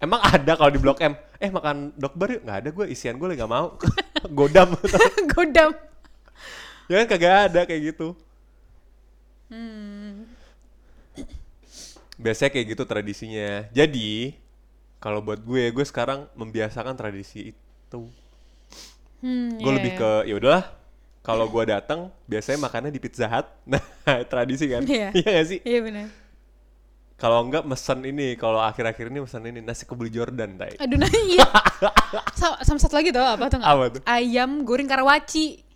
[0.00, 1.14] emang ada kalau di Blok M.
[1.38, 3.76] Eh makan dokbar yuk nggak ada gue isian gue lagi nggak mau.
[4.38, 4.74] Godam.
[5.36, 5.70] godam
[6.88, 8.16] ya kan kagak ada kayak gitu.
[9.50, 10.24] Hmm.
[12.18, 13.48] Biasanya kayak gitu tradisinya.
[13.70, 14.34] Jadi
[14.98, 18.02] kalau buat gue, gue sekarang membiasakan tradisi itu.
[19.22, 19.98] hmm, Gue iya, lebih iya.
[20.00, 20.64] ke ya udahlah.
[21.22, 23.46] Kalau gue datang biasanya makannya di Pizza Hut.
[24.08, 24.88] Nah, tradisi kan?
[24.88, 25.12] Iya.
[25.12, 25.60] Iya gak sih?
[25.62, 26.08] iya benar
[27.18, 30.78] Kalau enggak mesen ini, kalau akhir-akhir ini mesen ini nasi kebuli Jordan, tai.
[30.78, 31.42] aduh nah iya
[32.38, 34.02] Sa- sama satu lagi tau apa tuh Apa tuh?
[34.06, 35.66] ayam goreng karawaci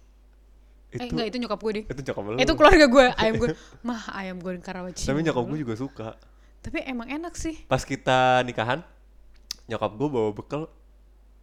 [0.92, 2.36] eh Itu enggak itu nyokap gue deh itu nyokap lu.
[2.36, 3.48] itu keluarga gue ayam gue
[3.88, 6.08] mah ayam goreng karawaci Tapi nyokap gue juga suka.
[6.60, 8.84] tapi emang enak sih Pas kita nikahan,
[9.66, 10.68] nyokap gue bawa bekal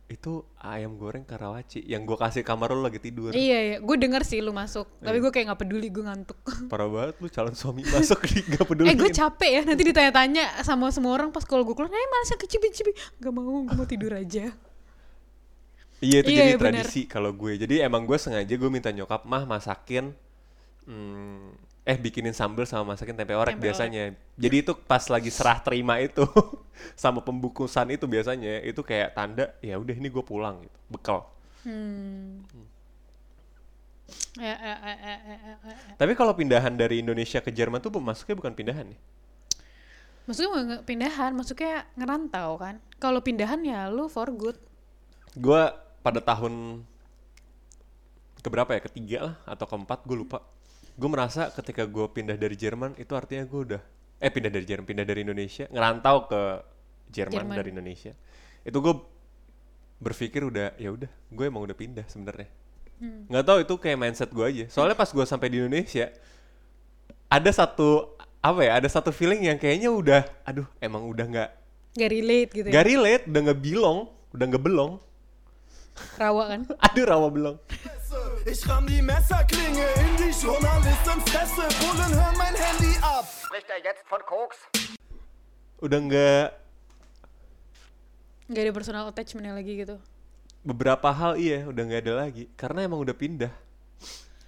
[0.09, 3.29] itu ayam goreng Karawaci yang gue kasih kamar lu lagi tidur.
[3.29, 6.33] Iya iya, gue denger sih lu masuk, tapi gue kayak nggak peduli, gue ngantuk.
[6.73, 8.89] Parah banget lu calon suami masuk di gak peduli.
[8.89, 12.25] eh gue capek ya, nanti ditanya-tanya sama semua orang pas kalau gue keluar, eh mana
[12.25, 12.89] sih kecibi-cibi,
[13.21, 14.49] gak mau, gue mau tidur aja.
[15.99, 17.59] Iya itu Iya, jadi iya, tradisi kalau gue.
[17.59, 20.15] Jadi emang gue sengaja gue minta nyokap mah masakin
[20.87, 21.53] hmm,
[21.87, 24.15] eh bikinin sambal sama masakin tempe orek Tempe biasanya.
[24.39, 26.23] Jadi itu pas lagi serah terima itu
[27.03, 30.77] sama pembukusan itu biasanya itu kayak tanda ya udah ini gue pulang gitu.
[30.91, 31.19] Bekal.
[31.63, 32.43] Hmm.
[34.39, 35.19] Eh, eh, eh.
[35.99, 38.99] Tapi kalau pindahan dari Indonesia ke Jerman tuh masuknya bukan pindahan nih.
[40.27, 42.75] Maksudnya mau nge- pindahan, maksudnya ngerantau kan?
[43.03, 44.57] Kalau pindahan ya lu for good.
[45.37, 45.63] Gue
[46.09, 46.81] pada tahun
[48.41, 50.41] keberapa ya ketiga lah atau keempat gue lupa.
[50.99, 53.81] Gue merasa ketika gue pindah dari Jerman itu artinya gue udah
[54.19, 56.41] eh pindah dari Jerman pindah dari Indonesia ngerantau ke
[57.09, 57.55] Jerman, Jerman.
[57.55, 58.13] dari Indonesia.
[58.65, 58.95] Itu gue
[59.99, 62.49] berpikir udah ya udah gue emang udah pindah sebenarnya.
[62.99, 64.65] Nggak tahu itu kayak mindset gue aja.
[64.67, 66.11] Soalnya pas gue sampai di Indonesia
[67.29, 71.49] ada satu apa ya ada satu feeling yang kayaknya udah aduh emang udah nggak
[71.89, 72.71] Gak relate gitu ya.
[72.71, 73.99] nggak relate udah nggak belong
[74.31, 74.91] udah nggak belong
[76.17, 76.61] Rawa kan?
[76.85, 77.57] aduh rawa belong
[78.43, 81.69] Ich ramm die Messerklinge in die Journalistenfresse.
[81.77, 83.29] Bullen, hör mein Handy ab.
[83.45, 84.57] Spricht er jetzt von Koks?
[85.79, 86.47] udah nggak
[88.49, 89.95] Gak ada personal attachment lagi gitu.
[90.59, 93.53] beberapa hal iya udah nggak ada lagi karena emang udah pindah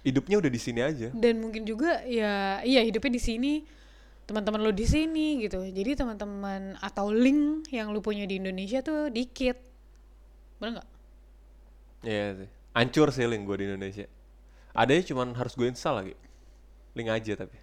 [0.02, 3.52] hidupnya udah di sini aja Dan mungkin juga ya iya hidupnya di sini
[4.22, 5.64] teman-teman lo di sini gitu.
[5.64, 9.56] Jadi teman-teman atau link yang lu punya di Indonesia tuh dikit.
[10.60, 10.88] Bener nggak?
[12.02, 12.50] Iya sih.
[12.74, 14.06] Hancur sih link gue di Indonesia.
[14.74, 16.14] Adanya cuman harus gue install lagi.
[16.98, 17.56] Link aja tapi.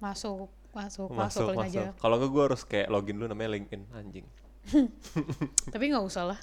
[0.00, 1.80] Masuk, masuk, masuk, masuk link masuk.
[1.80, 1.92] aja.
[2.00, 4.26] kalau nggak gue harus kayak login dulu namanya LinkedIn anjing.
[5.74, 6.40] Tapi nggak usah lah.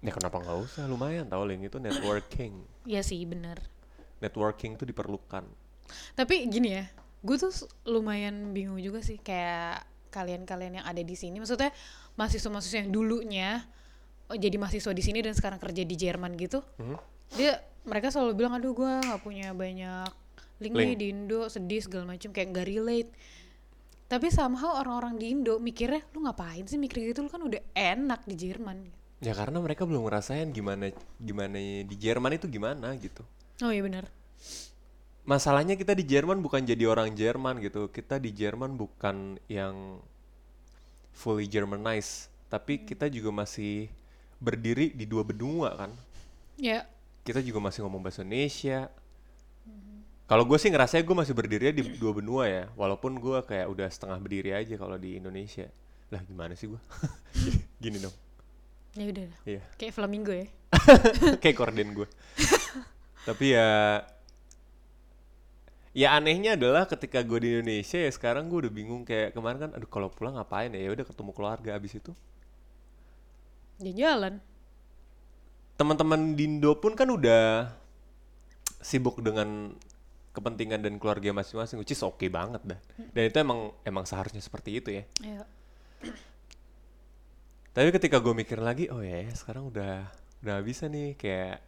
[0.00, 0.88] ya kenapa nggak usah?
[0.88, 2.64] Lumayan tau link itu networking.
[2.88, 3.60] Iya sih bener.
[4.20, 5.48] networking itu diperlukan.
[6.12, 6.84] Tapi gini ya,
[7.24, 7.48] gue tuh
[7.88, 9.80] lumayan bingung juga sih kayak
[10.12, 11.40] kalian-kalian yang ada di sini.
[11.40, 11.72] Maksudnya
[12.20, 13.64] mahasiswa-mahasiswa yang dulunya
[14.30, 16.62] oh, jadi mahasiswa di sini dan sekarang kerja di Jerman gitu.
[17.34, 20.06] Dia mereka selalu bilang, aduh gue nggak punya banyak
[20.60, 20.98] link, nih Link.
[20.98, 23.10] di Indo, sedih segala macam kayak nggak relate.
[24.06, 27.22] Tapi somehow orang-orang di Indo mikirnya, lu ngapain sih mikir gitu?
[27.22, 28.78] Lu kan udah enak di Jerman.
[29.20, 30.88] ya karena mereka belum ngerasain gimana
[31.20, 33.20] gimana di Jerman itu gimana gitu
[33.60, 34.08] Oh iya benar.
[35.24, 37.92] masalahnya kita di Jerman bukan jadi orang Jerman gitu.
[37.92, 40.00] Kita di Jerman bukan yang
[41.12, 43.92] fully Germanized, tapi kita juga masih
[44.40, 45.92] berdiri di dua benua kan.
[46.56, 46.88] Ya,
[47.20, 48.88] Kita juga masih ngomong bahasa Indonesia.
[50.24, 53.88] Kalau gue sih ngerasanya gue masih berdiri di dua benua ya, walaupun gue kayak udah
[53.90, 55.66] setengah berdiri aja kalau di Indonesia.
[56.10, 56.80] Lah gimana sih gue?
[57.82, 58.14] Gini dong.
[58.94, 59.24] ya udah.
[59.26, 59.40] dah.
[59.46, 59.62] Iya.
[59.78, 60.46] Kayak flamingo ya.
[61.42, 62.08] kayak korden gue.
[63.28, 63.68] Tapi ya
[65.90, 69.70] ya anehnya adalah ketika gue di Indonesia ya sekarang gue udah bingung kayak kemarin kan
[69.74, 72.14] aduh kalau pulang ngapain ya ya udah ketemu keluarga abis itu
[73.80, 74.34] Dia jalan.
[75.76, 77.72] teman-teman di Indo pun kan udah
[78.80, 79.72] sibuk dengan
[80.30, 84.78] kepentingan dan keluarga masing-masing which is oke banget dah dan itu emang emang seharusnya seperti
[84.78, 85.42] itu ya Ya.
[87.70, 89.94] tapi ketika gue mikir lagi oh ya ya, sekarang udah
[90.42, 91.62] udah bisa nih kayak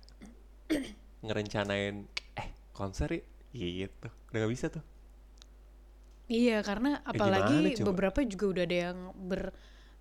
[1.22, 1.96] ngerencanain
[2.34, 3.08] eh konser
[3.52, 4.84] ya gitu udah nggak bisa tuh
[6.32, 7.86] Iya, karena Eh, apalagi coba?
[7.92, 8.98] beberapa juga udah ada yang
[9.28, 9.42] ber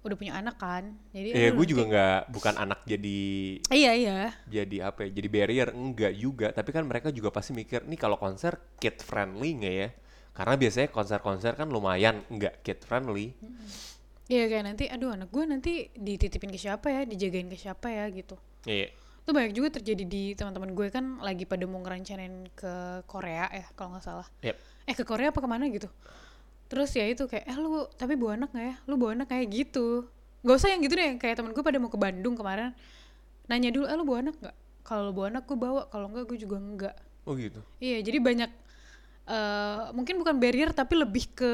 [0.01, 0.97] udah punya anak kan.
[1.13, 3.19] Jadi ya aduh, gue juga nggak bukan anak jadi
[3.69, 4.17] Iya, iya.
[4.49, 8.17] jadi apa ya jadi barrier enggak juga tapi kan mereka juga pasti mikir nih kalau
[8.17, 9.89] konser kid friendly nggak ya
[10.31, 13.35] karena biasanya konser-konser kan lumayan enggak kid friendly
[14.31, 18.07] Iya kayak nanti aduh anak gue nanti dititipin ke siapa ya, dijagain ke siapa ya
[18.15, 18.39] gitu.
[18.63, 18.87] iya
[19.21, 23.67] Itu banyak juga terjadi di teman-teman gue kan lagi pada mau ngerencanain ke Korea ya
[23.75, 24.27] kalau nggak salah.
[24.39, 24.55] Yep.
[24.87, 25.91] Eh ke Korea apa ke mana gitu.
[26.71, 28.75] Terus ya itu kayak eh lu tapi bawa anak nggak ya?
[28.87, 30.07] Lu bawa anak kayak gitu.
[30.41, 32.71] Gak usah yang gitu deh kayak temen gue pada mau ke Bandung kemarin.
[33.51, 34.55] Nanya dulu, eh lu bawa anak nggak?
[34.87, 36.95] Kalau lu bawa anak gue bawa, kalau enggak gue juga enggak.
[37.27, 38.51] oh gitu Iya, jadi banyak
[39.21, 41.53] eh mungkin bukan barrier tapi lebih ke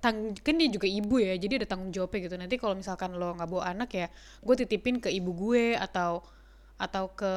[0.00, 2.36] tang kan dia juga ibu ya, jadi ada tanggung jawabnya gitu.
[2.40, 4.06] Nanti kalau misalkan lo nggak bawa anak ya,
[4.40, 6.24] gue titipin ke ibu gue atau
[6.80, 7.34] atau ke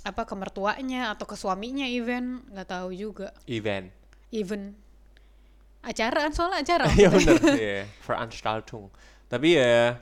[0.00, 3.92] apa ke mertuanya atau ke suaminya even nggak tahu juga event
[4.32, 4.72] even
[5.80, 6.32] acara kan?
[6.32, 6.86] Soalnya acara.
[6.92, 7.36] Iya bener.
[7.56, 8.92] Ya Veranstaltung.
[9.30, 9.96] Tapi ya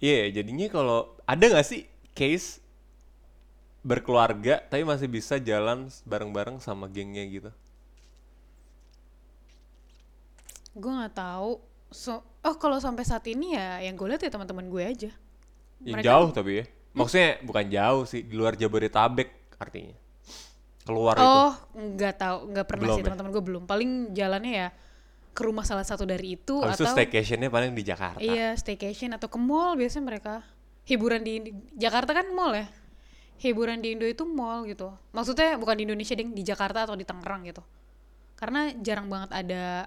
[0.00, 1.84] iya jadinya kalau ada nggak sih
[2.16, 2.58] case
[3.80, 7.50] berkeluarga tapi masih bisa jalan bareng-bareng sama gengnya gitu?
[10.76, 11.60] Gue nggak tahu.
[11.90, 15.10] So oh kalau sampai saat ini ya yang gue lihat ya teman-teman gue aja.
[15.82, 16.64] Yang Mereka- jauh tapi ya.
[16.90, 19.94] Maksudnya bukan jauh sih, di luar Jabodetabek artinya.
[20.84, 21.24] Keluar itu.
[21.24, 23.06] Oh, nggak tahu, nggak pernah Belum sih ya?
[23.12, 23.62] teman-teman gue belum.
[23.68, 24.68] Paling jalannya ya
[25.30, 28.18] ke rumah salah satu dari itu Habis itu atau staycationnya paling di Jakarta.
[28.18, 30.34] iya staycation atau ke mall biasanya mereka.
[30.88, 32.66] Hiburan di Jakarta kan mall ya.
[33.40, 34.90] Hiburan di Indo itu mall gitu.
[35.14, 37.62] Maksudnya bukan di Indonesia ding, di Jakarta atau di Tangerang gitu.
[38.36, 39.86] Karena jarang banget ada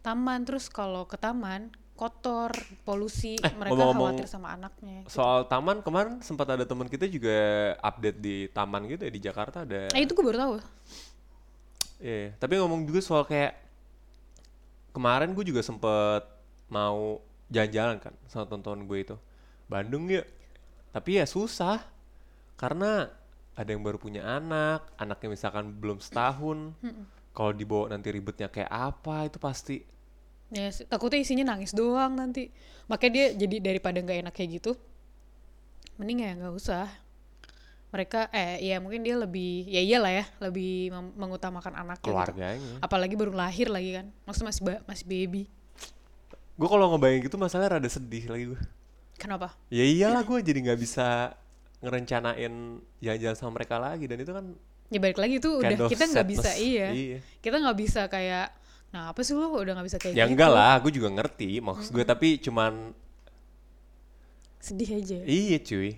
[0.00, 0.46] taman.
[0.48, 2.48] Terus kalau ke taman kotor,
[2.80, 5.04] polusi, mereka Eh, ngomong-ngomong khawatir sama anaknya.
[5.04, 5.20] gitu.
[5.20, 7.36] Soal taman kemarin sempat ada teman kita juga
[7.76, 9.92] update di taman gitu ya di Jakarta ada.
[9.92, 10.54] Eh itu gue baru tahu.
[12.00, 13.52] Iya, tapi ngomong juga soal kayak
[14.90, 16.24] kemarin gue juga sempet
[16.66, 19.16] mau jalan-jalan kan sama teman-teman gue itu
[19.68, 20.24] Bandung ya,
[20.90, 21.78] tapi ya susah
[22.56, 23.06] karena
[23.52, 26.72] ada yang baru punya anak, anaknya misalkan belum setahun,
[27.30, 29.84] kalau dibawa nanti ribetnya kayak apa itu pasti
[30.50, 32.50] Ya, takutnya isinya nangis doang nanti.
[32.90, 34.74] Makanya dia jadi daripada nggak enak kayak gitu,
[35.94, 36.90] mending ya nggak usah.
[37.90, 42.02] Mereka, eh ya mungkin dia lebih, ya iyalah ya, lebih mengutamakan anaknya.
[42.02, 42.14] gitu.
[42.14, 42.78] keluarganya.
[42.78, 45.42] Apalagi baru lahir lagi kan, maksudnya masih ba- masih baby.
[46.54, 48.60] Gue kalau ngebayang gitu masalah rada sedih lagi gue.
[49.18, 49.54] Kenapa?
[49.70, 51.34] Ya iyalah gue jadi nggak bisa
[51.80, 52.52] ngerencanain
[53.00, 54.46] jalan-jalan sama mereka lagi dan itu kan
[54.90, 56.88] Ya balik lagi itu Kind udah kita nggak bisa iya.
[56.90, 57.18] Iya.
[57.38, 58.50] Kita nggak bisa kayak,
[58.90, 60.34] nah apa sih lo udah nggak bisa kayak ya gitu.
[60.34, 62.90] enggak lah, gue juga ngerti maksud gue tapi cuman
[64.60, 65.18] Sedih aja.
[65.24, 65.96] Iya cuy.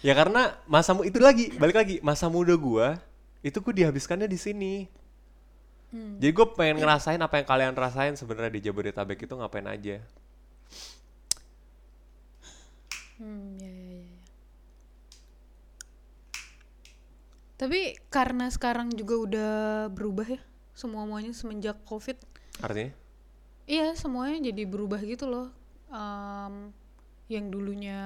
[0.00, 2.96] Ya karena masamu itu lagi, balik lagi, masa muda gua
[3.44, 4.74] itu gue dihabiskannya di sini.
[5.94, 10.02] Jadi gue pengen ngerasain apa yang kalian rasain sebenarnya di Jabodetabek itu ngapain aja.
[13.14, 14.20] Hmm, ya, ya, ya, ya.
[17.54, 19.52] Tapi karena sekarang juga udah
[19.94, 20.42] berubah ya,
[20.74, 22.18] semua muanya semenjak COVID.
[22.60, 22.92] Artinya?
[23.64, 25.48] Iya, semuanya jadi berubah gitu loh.
[25.88, 26.74] Em,
[27.30, 28.02] yang dulunya,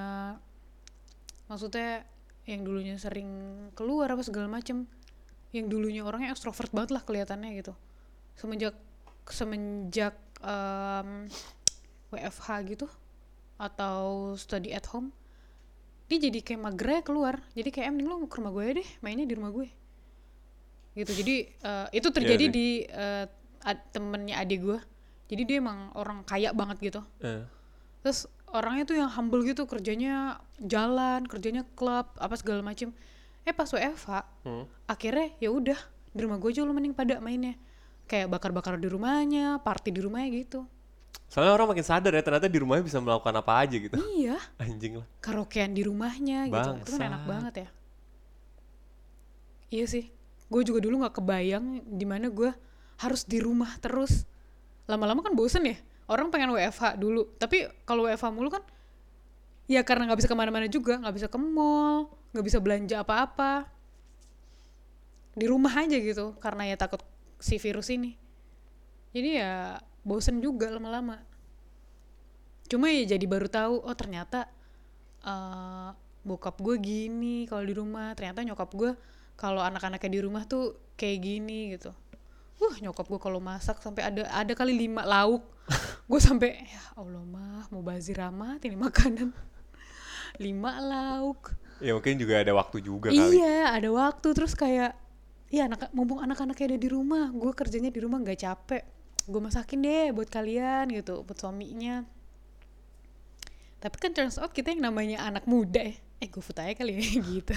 [1.51, 2.07] maksudnya
[2.47, 3.27] yang dulunya sering
[3.75, 4.87] keluar apa segala macem,
[5.51, 7.73] yang dulunya orangnya ekstrovert banget lah kelihatannya gitu.
[8.39, 8.77] Semenjak
[9.27, 11.27] semenjak em,
[12.13, 12.87] WFH gitu
[13.59, 15.11] atau study at home,
[16.07, 17.35] dia jadi kayak mager aja keluar.
[17.53, 19.67] Jadi kayak "Em, mending lo ke rumah gue deh, mainnya di rumah gue.
[20.99, 21.11] Gitu.
[21.15, 22.53] Jadi eh, itu terjadi sih.
[22.53, 23.25] di eh,
[23.63, 24.79] ad- temennya adik gue.
[25.29, 27.01] Jadi dia emang orang kaya banget gitu.
[27.21, 27.45] Eh,
[28.01, 32.89] Terus orangnya tuh yang humble gitu, kerjanya jalan, kerjanya klub, apa segala macem.
[33.45, 34.09] Eh pas WFH,
[34.47, 34.63] hmm.
[34.87, 37.55] akhirnya ya udah di rumah gue aja lu mending pada mainnya.
[38.09, 40.65] Kayak bakar-bakar di rumahnya, party di rumahnya gitu.
[41.29, 44.01] Soalnya orang makin sadar ya ternyata di rumahnya bisa melakukan apa aja gitu.
[44.17, 45.07] Iya, Anjing lah.
[45.21, 46.69] karaokean di rumahnya gitu.
[46.81, 47.69] Itu kan enak banget ya.
[49.69, 50.05] Iya sih.
[50.49, 52.49] Gue juga dulu nggak kebayang di mana gue
[52.99, 54.25] harus di rumah terus.
[54.89, 55.77] Lama-lama kan bosen ya.
[56.09, 57.29] Orang pengen WFH dulu.
[57.37, 58.65] Tapi kalau WFH mulu kan
[59.69, 60.97] ya karena nggak bisa ke mana-mana juga.
[60.97, 63.69] nggak bisa ke mall, nggak bisa belanja apa-apa.
[65.37, 66.33] Di rumah aja gitu.
[66.41, 66.99] Karena ya takut
[67.37, 68.17] si virus ini.
[69.13, 71.21] Jadi ya bosen juga lama-lama.
[72.65, 74.49] Cuma ya jadi baru tahu oh ternyata
[75.21, 78.91] eh bokap gue gini kalau di rumah ternyata nyokap gue
[79.39, 81.95] kalau anak-anaknya di rumah tuh kayak gini gitu.
[82.59, 85.47] Uh nyokap gue kalau masak sampai ada ada kali lima lauk.
[86.09, 89.29] Gue sampai ya Allah mah mau bazir amat ini makanan.
[90.43, 91.53] Lima lauk.
[91.79, 93.37] Ya mungkin juga ada waktu juga kali.
[93.39, 94.33] iya ada waktu.
[94.33, 94.97] Terus kayak
[95.53, 98.83] iya anak mumpung anak-anaknya ada di rumah gue kerjanya di rumah nggak capek.
[99.29, 102.03] Gue masakin deh buat kalian gitu buat suaminya.
[103.79, 105.95] Tapi kan turns out kita yang namanya anak muda ya.
[106.19, 107.05] Eh gue aja kali ya
[107.39, 107.55] gitu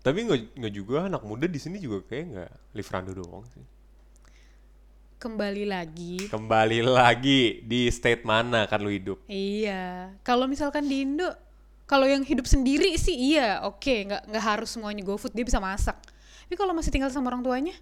[0.00, 3.60] Tapi nggak nggak juga anak muda di sini juga kayak nggak Livrando doang sih.
[5.20, 9.20] kembali lagi Kembali lagi di state mana kan lu hidup?
[9.28, 11.28] iya kalau misalkan di Indo
[11.84, 16.00] kalau yang hidup sendiri sih iya oke nggak nggak harus semuanya GoFood dia bisa masak
[16.48, 17.76] tapi kalau masih tinggal sama orang tuanya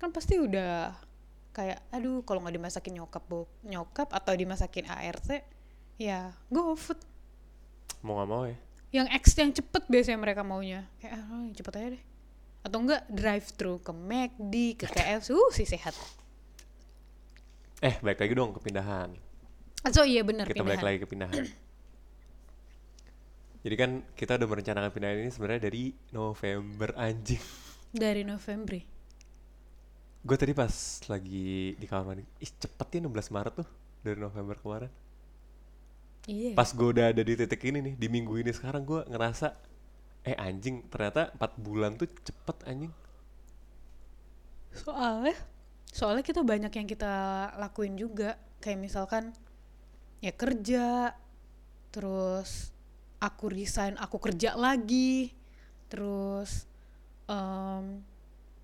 [0.00, 0.96] kan pasti udah
[1.52, 5.28] kayak aduh kalau nggak dimasakin nyokap bo nyokap atau dimasakin ART
[6.00, 6.96] ya GoFood
[8.00, 8.56] Mau nggak mau ya.
[8.94, 12.04] Yang X yang cepet biasanya mereka maunya kayak ah, yang cepet aja deh
[12.64, 15.92] atau enggak drive thru ke McD ke KFC uh sih sehat
[17.84, 19.12] Eh balik lagi dong ke pindahan.
[19.92, 21.44] so iya bener kita balik pindahan lagi ke pindahan.
[23.64, 27.44] Jadi kan kita udah merencanakan pindahan ini sebenarnya dari November anjing.
[27.94, 28.80] dari November
[30.24, 33.68] Gue tadi pas lagi di kamar mandi, ih cepet ya 16 Maret tuh
[34.00, 34.88] dari November kemarin.
[36.28, 36.52] Iya.
[36.56, 39.54] Pas gue udah ada di titik ini nih, di minggu ini sekarang gue ngerasa,
[40.24, 42.92] eh anjing ternyata 4 bulan tuh cepet anjing.
[44.74, 45.38] soalnya
[45.94, 47.14] soalnya kita banyak yang kita
[47.62, 48.34] lakuin juga.
[48.58, 49.30] Kayak misalkan
[50.18, 51.14] ya kerja
[51.94, 52.74] terus
[53.22, 55.30] aku resign aku kerja lagi
[55.86, 56.66] terus
[57.30, 58.02] em,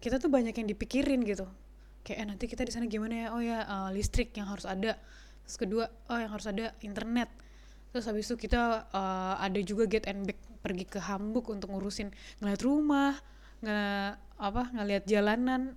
[0.02, 1.46] kita tuh banyak yang dipikirin gitu.
[2.02, 3.26] Kayak eh, nanti kita di sana gimana ya?
[3.36, 4.98] Oh ya eh, listrik yang harus ada.
[5.46, 7.30] Terus kedua oh yang harus ada internet
[7.91, 12.12] terus habis itu kita eh, ada juga get and back pergi ke Hamburg untuk ngurusin
[12.38, 13.16] ngeliat rumah
[13.61, 13.80] nge
[14.41, 15.76] apa ngeliat jalanan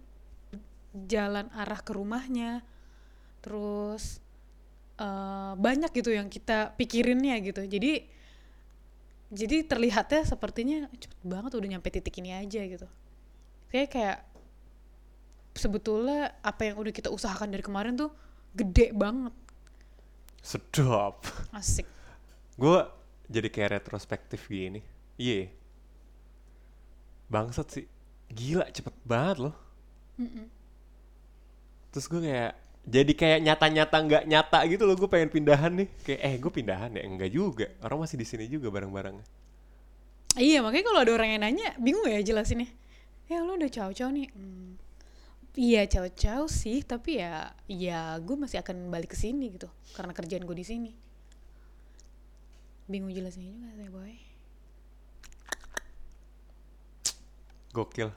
[0.93, 2.61] jalan arah ke rumahnya.
[3.43, 4.21] Terus
[5.01, 7.65] eh, banyak gitu yang kita pikirinnya gitu.
[7.65, 8.07] Jadi
[9.33, 12.85] jadi terlihatnya sepertinya cepet banget udah nyampe titik ini aja gitu.
[13.73, 14.17] Kayak kayak
[15.57, 18.13] sebetulnya apa yang udah kita usahakan dari kemarin tuh
[18.53, 19.33] gede banget.
[20.43, 21.23] Sedap.
[21.55, 21.87] asik
[22.57, 22.79] Gue
[23.29, 24.81] jadi kayak retrospektif gini.
[25.17, 25.49] Iya.
[27.29, 27.85] Bangsat sih.
[28.29, 29.55] Gila cepet banget loh.
[31.93, 35.89] Terus gue kayak jadi kayak nyata-nyata nggak nyata gitu loh gue pengen pindahan nih.
[36.05, 37.01] Kayak eh gue pindahan ya?
[37.05, 37.67] Enggak juga.
[37.81, 39.43] Orang masih di sini juga bareng-bareng
[40.37, 42.69] iya makanya kalau ada orang yang nanya bingung ya jelasinnya.
[43.29, 44.27] Ya lu udah caw-caw nih?
[44.33, 44.75] Hmm,
[45.53, 50.43] iya caw-caw sih tapi ya ya gue masih akan balik ke sini gitu karena kerjaan
[50.43, 50.91] gue di sini
[52.85, 54.13] bingung jelasinnya juga saya boy.
[57.73, 58.09] Gokil.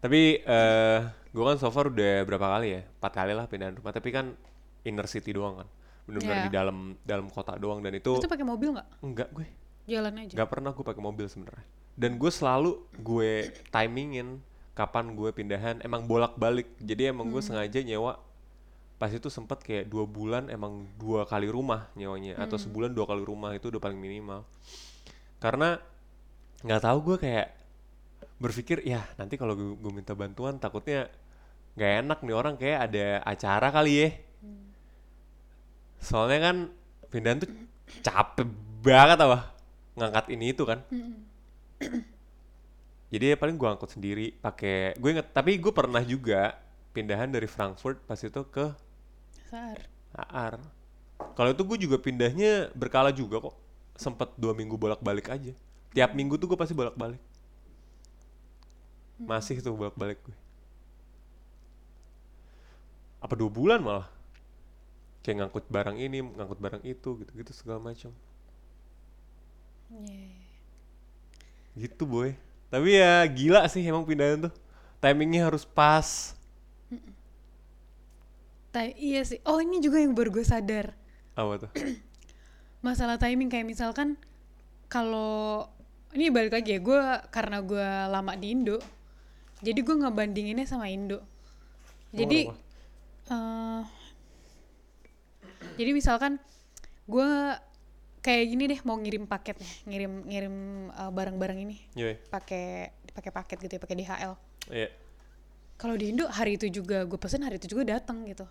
[0.00, 0.98] Tapi eh
[1.30, 2.80] gue kan so far udah berapa kali ya?
[2.98, 3.92] Empat kali lah pindahan rumah.
[3.94, 4.34] Tapi kan
[4.82, 5.68] inner city doang kan?
[6.08, 6.44] Benar-benar Iya.
[6.48, 7.78] di dalam dalam kota doang.
[7.84, 8.88] Dan itu itu pakai mobil nggak?
[9.04, 9.46] Enggak gue.
[9.86, 10.34] Jalan aja?
[10.34, 11.66] Nggak pernah gue pakai mobil sebenarnya.
[11.94, 13.32] Dan gue selalu gue
[13.70, 14.40] timingin
[14.74, 15.78] kapan gue pindahan.
[15.84, 16.66] Emang bolak-balik.
[16.80, 18.18] Jadi emang gue sengaja nyewa
[19.00, 23.24] pas itu sempet kayak dua bulan emang dua kali rumah nyewanya atau sebulan dua kali
[23.24, 24.44] rumah itu udah paling minimal.
[25.40, 25.80] Karena
[26.60, 27.48] nggak tahu gue kayak
[28.36, 31.08] berpikir ya nanti kalau gue, gue minta bantuan takutnya
[31.80, 34.08] nggak enak nih orang kayak ada acara kali ya.
[36.04, 36.56] Soalnya kan
[37.08, 37.50] pindahan tuh
[38.04, 38.52] capek
[38.84, 39.48] banget apa
[39.96, 40.84] ngangkat ini itu kan.
[43.08, 46.60] Jadi ya paling gue angkut sendiri pakai gue inget tapi gue pernah juga
[46.92, 48.89] pindahan dari Frankfurt pas itu ke
[50.14, 50.54] AR.
[51.36, 53.56] Kalau itu gue juga pindahnya berkala juga kok.
[53.98, 55.52] Sempet dua minggu bolak-balik aja.
[55.92, 57.20] Tiap minggu tuh gue pasti bolak-balik.
[59.20, 60.36] Masih tuh bolak-balik gue
[63.20, 64.08] apa dua bulan malah?
[65.20, 68.10] Kayak ngangkut barang ini ngangkut barang itu gitu-gitu segala macam.
[69.92, 70.32] Iya.
[71.76, 72.34] gitu boy.
[72.72, 74.54] Tapi ya gila sih emang pindahan tuh.
[74.98, 76.32] Timingnya harus pas
[78.70, 79.42] Ta- iya sih.
[79.46, 80.94] Oh ini juga yang baru gue sadar.
[81.34, 81.70] Apa tuh?
[82.86, 84.16] Masalah timing kayak misalkan
[84.90, 85.68] kalau
[86.16, 87.00] ini balik lagi ya gue
[87.30, 88.82] karena gue lama di Indo
[89.60, 91.20] jadi gue ngebandinginnya sama Indo.
[92.10, 92.58] Jadi kenapa?
[93.30, 93.82] eh,
[95.76, 96.40] jadi misalkan
[97.04, 97.28] gue
[98.24, 100.56] kayak gini deh mau ngirim paket nih ngirim ngirim
[100.90, 101.76] eh, barang-barang ini.
[101.94, 104.32] Iya, pakai pakai paket gitu ya pakai DHL
[104.70, 104.88] iya.
[105.76, 108.46] kalau di Indo hari itu juga gue pesen hari itu juga datang gitu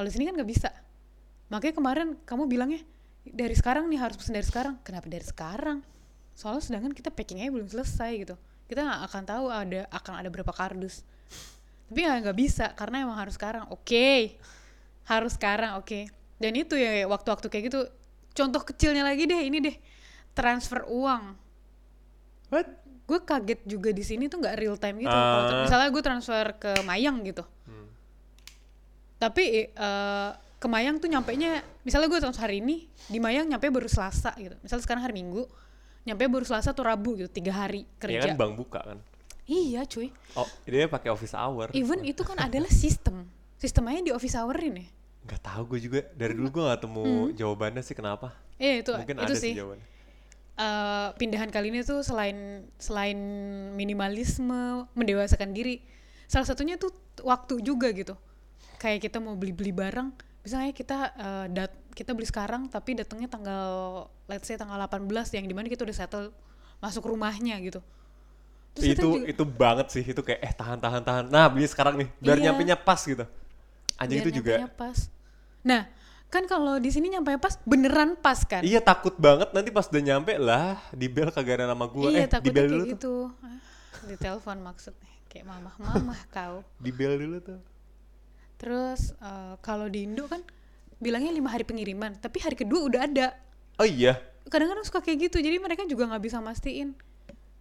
[0.00, 0.72] kalau di sini kan nggak bisa.
[1.52, 2.80] Makanya kemarin kamu bilangnya
[3.20, 4.80] dari sekarang nih harus pesen dari sekarang.
[4.80, 5.84] Kenapa dari sekarang?
[6.32, 8.32] Soalnya sedangkan kita packingnya belum selesai gitu.
[8.64, 11.04] Kita nggak akan tahu ada akan ada berapa kardus.
[11.92, 13.68] Tapi ya nggak bisa karena emang harus sekarang.
[13.68, 14.40] Oke.
[15.04, 16.08] Harus sekarang oke.
[16.40, 17.84] Dan itu ya waktu-waktu kayak gitu.
[18.32, 19.76] Contoh kecilnya lagi deh ini deh.
[20.32, 21.36] Transfer uang.
[22.48, 22.80] What?
[23.10, 25.10] gue kaget juga di sini tuh nggak real time gitu.
[25.10, 25.66] Kalau Ah.
[25.66, 27.42] misalnya gue transfer ke Mayang gitu,
[29.20, 33.68] tapi eh, ke Mayang tuh nyampe nya, misalnya gue transfer hari ini di Mayang nyampe
[33.68, 34.56] baru Selasa gitu.
[34.60, 35.44] Misalnya sekarang hari Minggu,
[36.02, 38.20] nyampe baru Selasa tuh Rabu gitu, tiga hari Ya kerja.
[38.26, 38.98] kan bank buka kan.
[39.44, 41.68] Iya cuy, Oh, dia pakai office hour.
[41.72, 43.24] even itu kan adalah sistem,
[43.56, 44.88] sistemnya di office hourin ya.
[45.20, 46.00] Nggak tahu gue juga.
[46.12, 48.32] Dari dulu gue nggak temu jawabannya sih kenapa.
[48.56, 49.42] Iya itu, Mungkin itu ada sih.
[49.42, 49.86] sih jawabannya.
[50.56, 52.36] eh, pindahan kali ini tuh selain
[52.76, 53.16] selain
[53.74, 55.80] minimalisme mendewasakan diri
[56.24, 58.12] salah satunya tuh waktu juga gitu
[58.80, 60.08] kayak kita mau beli beli barang
[60.40, 63.64] misalnya kita eh, dat kita beli sekarang tapi datangnya tanggal
[64.24, 66.32] let's say tanggal 18 yang di mana kita udah settle
[66.80, 67.84] masuk rumahnya gitu
[68.70, 71.24] Terus itu juga- itu banget sih itu kayak eh tahan tahan tahan.
[71.26, 72.44] Nah, beli sekarang nih biar Iya.
[72.46, 73.26] nyampenya pas gitu.
[73.98, 74.64] Anjing itu juga.
[74.72, 75.10] pas
[75.60, 75.84] nah
[76.30, 80.00] kan kalau di sini nyampe pas beneran pas kan Iya takut banget nanti pas udah
[80.00, 82.08] nyampe lah di bel kagak ada nama gue.
[82.08, 82.90] iya eh di bel dulu tuh.
[82.94, 83.58] gitu ah,
[84.06, 87.58] di telepon maksudnya kayak mamah mamah kau Di bel dulu tuh.
[88.60, 90.44] Terus eh, kalau di Indo kan
[91.00, 93.32] bilangnya lima hari pengiriman, tapi hari kedua udah ada.
[93.80, 94.20] Oh iya.
[94.46, 96.92] Kadang-kadang suka kayak gitu, jadi mereka juga nggak bisa mastiin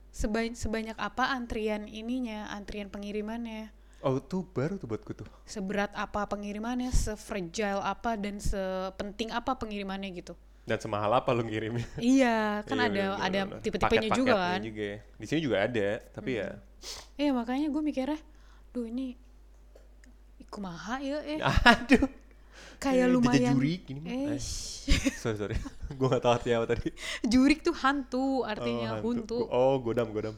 [0.10, 3.70] sebanyak sebanyak apa antrian ininya, antrian pengirimannya,
[4.00, 5.28] Oh tuh baru tuh buatku tuh.
[5.46, 10.34] seberat apa pengirimannya, sefragile apa dan sepenting apa pengirimannya gitu.
[10.66, 11.86] Dan semahal apa lu ngirimnya?
[12.02, 13.60] iya kan Iya, ada bener, ada bener.
[13.62, 14.98] tipe-tipenya juga kan juga ya.
[15.16, 16.50] Di sini juga ada, tapi ya
[17.16, 18.20] iya makanya gue mikirnya
[18.72, 19.14] duh ini
[20.50, 21.40] kumaha ya eh
[21.74, 22.10] aduh.
[22.80, 24.10] kayak eh, lumayan jurik ini mah.
[24.36, 24.40] eh
[25.16, 25.56] sorry sorry.
[26.00, 26.90] gua nggak tahu artinya apa tadi.
[27.24, 29.08] jurik tuh hantu artinya Oh, hantu.
[29.08, 30.36] huntu Oh, godam godam.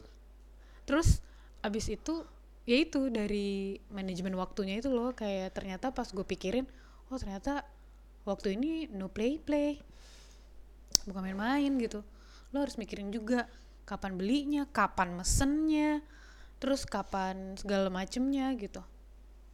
[0.82, 1.22] terus
[1.60, 2.26] abis itu
[2.62, 6.66] ya itu dari manajemen waktunya itu loh kayak ternyata pas gue pikirin
[7.08, 7.62] oh ternyata
[8.22, 9.78] waktu ini no play play
[11.04, 12.02] bukan main-main gitu
[12.50, 13.46] lo harus mikirin juga
[13.82, 16.02] kapan belinya kapan mesennya
[16.58, 18.82] terus kapan segala macemnya gitu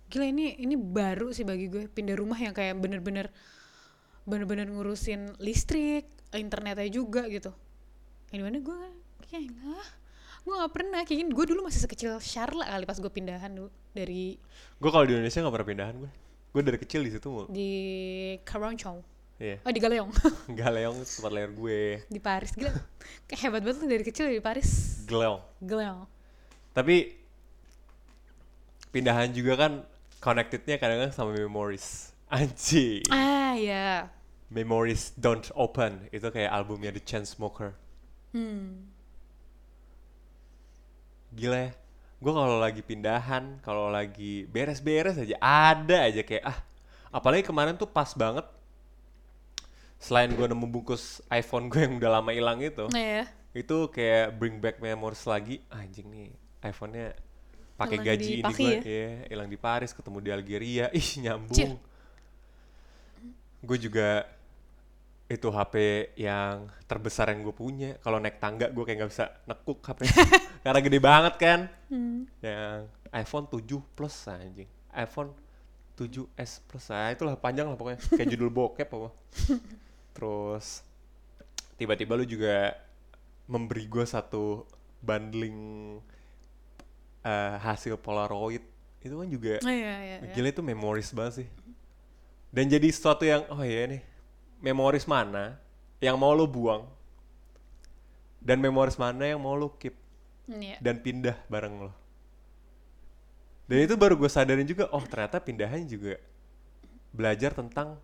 [0.08, 3.28] gila ini ini baru sih bagi gue pindah rumah yang kayak bener-bener
[4.24, 7.52] bener-bener ngurusin listrik internetnya juga gitu
[8.28, 8.78] yang di mana gue
[9.24, 9.88] kayak ah
[10.38, 14.36] gue gak pernah kayaknya gue dulu masih sekecil Charlotte kali pas gue pindahan dulu dari
[14.80, 16.10] Gue kalau di Indonesia nggak pernah pindahan gue.
[16.48, 17.46] Gue dari kecil di situ mulu.
[17.52, 17.70] di
[18.44, 19.04] Keroncong
[19.38, 19.60] Iya.
[19.62, 20.10] oh di Galeong
[20.58, 22.02] Galeong tempat lahir gue.
[22.08, 22.72] di Paris gila
[23.28, 25.40] kayak hebat banget tuh dari kecil di Paris Galeong.
[25.60, 26.00] Galeong
[26.72, 26.96] Tapi
[28.88, 29.72] pindahan juga kan
[30.18, 32.12] connectednya kadang-kadang sama memories.
[32.28, 33.08] Anjing.
[33.08, 34.12] ah ya
[34.52, 37.72] Memories Don't Open itu kayak albumnya The Chainsmoker.
[38.36, 38.84] hmm
[41.32, 41.72] Gila ya.
[42.18, 46.58] Gue kalau lagi pindahan, kalau lagi beres-beres aja ada aja kayak ah.
[47.12, 48.44] Apalagi kemarin tuh pas banget.
[50.00, 54.62] Selain gue nemu bungkus iPhone gue yang udah lama hilang itu, ya itu kayak bring
[54.62, 55.58] back memories lagi.
[55.74, 56.28] Anjing nih,
[56.62, 57.18] iPhone-nya
[57.78, 58.80] pakai gaji di ini Paki gue, ya?
[58.82, 61.78] ya, hilang di Paris, ketemu di Algeria, ih nyambung.
[63.62, 64.26] Gue juga
[65.28, 65.74] itu HP
[66.18, 67.94] yang terbesar yang gue punya.
[68.02, 70.08] Kalau naik tangga gue kayak nggak bisa nekuk HP
[70.66, 71.60] karena gede banget kan.
[71.86, 72.26] Hmm.
[72.42, 73.62] Yang iPhone 7
[73.94, 74.70] Plus anjing.
[74.90, 75.30] iPhone
[75.94, 76.84] 7s Plus.
[76.90, 78.00] Ah itulah panjang lah pokoknya.
[78.10, 79.10] Kayak judul bokep apa.
[80.16, 80.82] Terus
[81.78, 82.74] tiba-tiba lu juga
[83.46, 84.66] memberi gue satu
[85.04, 85.60] bundling
[87.24, 88.62] eh, hasil Polaroid.
[88.98, 90.32] Itu kan juga oh iya iya iya.
[90.34, 91.48] Gila itu memoris banget sih.
[92.50, 94.02] Dan jadi sesuatu yang oh iya nih,
[94.58, 95.60] memoris mana
[96.02, 96.86] yang mau lo buang
[98.38, 99.94] dan memoris mana yang mau lo keep
[100.48, 100.80] Iya.
[100.80, 101.92] dan pindah bareng lo.
[103.68, 106.16] Dan itu baru gue sadarin juga, oh ternyata pindahan juga
[107.12, 108.00] belajar tentang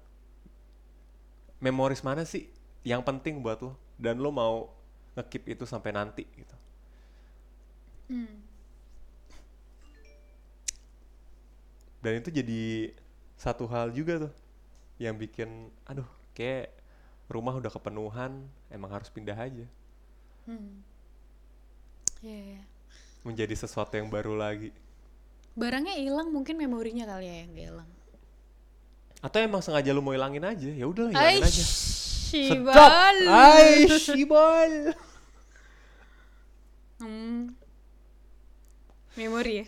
[1.57, 2.53] memoris mana sih
[2.85, 4.69] yang penting buat lo dan lo mau
[5.17, 6.57] ngekip itu sampai nanti gitu.
[12.05, 12.93] Dan itu jadi
[13.41, 14.35] satu hal juga tuh
[15.01, 16.05] yang bikin, aduh,
[16.37, 16.69] kayak
[17.33, 19.65] rumah udah kepenuhan, emang harus pindah aja.
[22.21, 22.63] Iya, iya.
[23.25, 24.69] Menjadi sesuatu yang baru lagi.
[25.55, 27.91] barangnya hilang mungkin memorinya kali ya yang hilang
[29.23, 30.67] Atau emang sengaja lu mau hilangin aja?
[30.67, 31.65] Ya udahlah hilangin aja.
[32.35, 33.17] Shibal.
[33.31, 34.93] Ay, shibal.
[36.99, 37.55] Hmm.
[39.15, 39.67] Memori ya?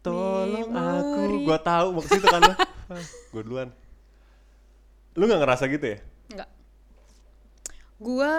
[0.00, 2.54] Tolong aku, gua tahu mau ke situ kan lo.
[3.32, 3.68] Gua duluan.
[5.14, 5.98] Lu nggak ngerasa gitu ya?
[6.32, 6.50] Enggak.
[8.02, 8.32] Gua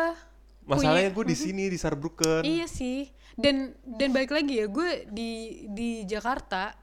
[0.65, 2.45] Masalahnya gue di sini di Saarbrücken.
[2.45, 3.09] Iya sih.
[3.33, 6.75] Dan dan balik lagi ya, gue di di Jakarta,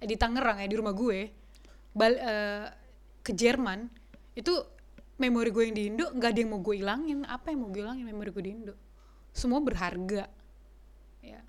[0.00, 1.28] eh, di Tangerang ya di rumah gue,
[1.92, 2.66] bal eh,
[3.20, 3.84] ke Jerman
[4.32, 4.54] itu
[5.18, 7.26] memori gue yang di Indo nggak ada yang mau gue ilangin.
[7.28, 8.74] Apa yang mau gue ilangin memori gue di Indo?
[9.34, 10.24] Semua berharga.
[11.20, 11.42] Ya.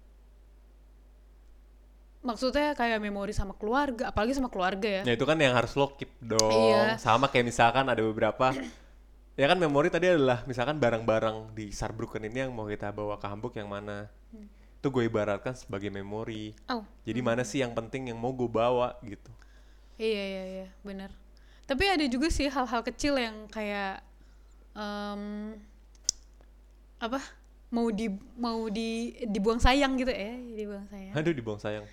[2.20, 5.02] Maksudnya kayak memori sama keluarga, apalagi sama keluarga ya.
[5.08, 6.52] Ya itu kan yang harus lo keep dong.
[6.52, 7.00] Iya.
[7.00, 8.52] Sama kayak misalkan ada beberapa
[9.40, 13.28] ya kan memori tadi adalah misalkan barang-barang di Saarbrücken ini yang mau kita bawa ke
[13.32, 14.12] Hamburg yang mana.
[14.80, 16.52] Itu gue ibaratkan sebagai memori.
[16.68, 19.32] Oh, Jadi mana sih yang penting yang mau gue bawa gitu.
[19.96, 21.12] Iya iya iya benar.
[21.68, 24.04] Tapi ada juga sih hal-hal kecil yang kayak
[24.76, 25.56] em,
[27.00, 27.20] apa
[27.72, 31.14] mau di mau di dibuang sayang gitu ya dibuang sayang.
[31.16, 31.86] Aduh dibuang sayang.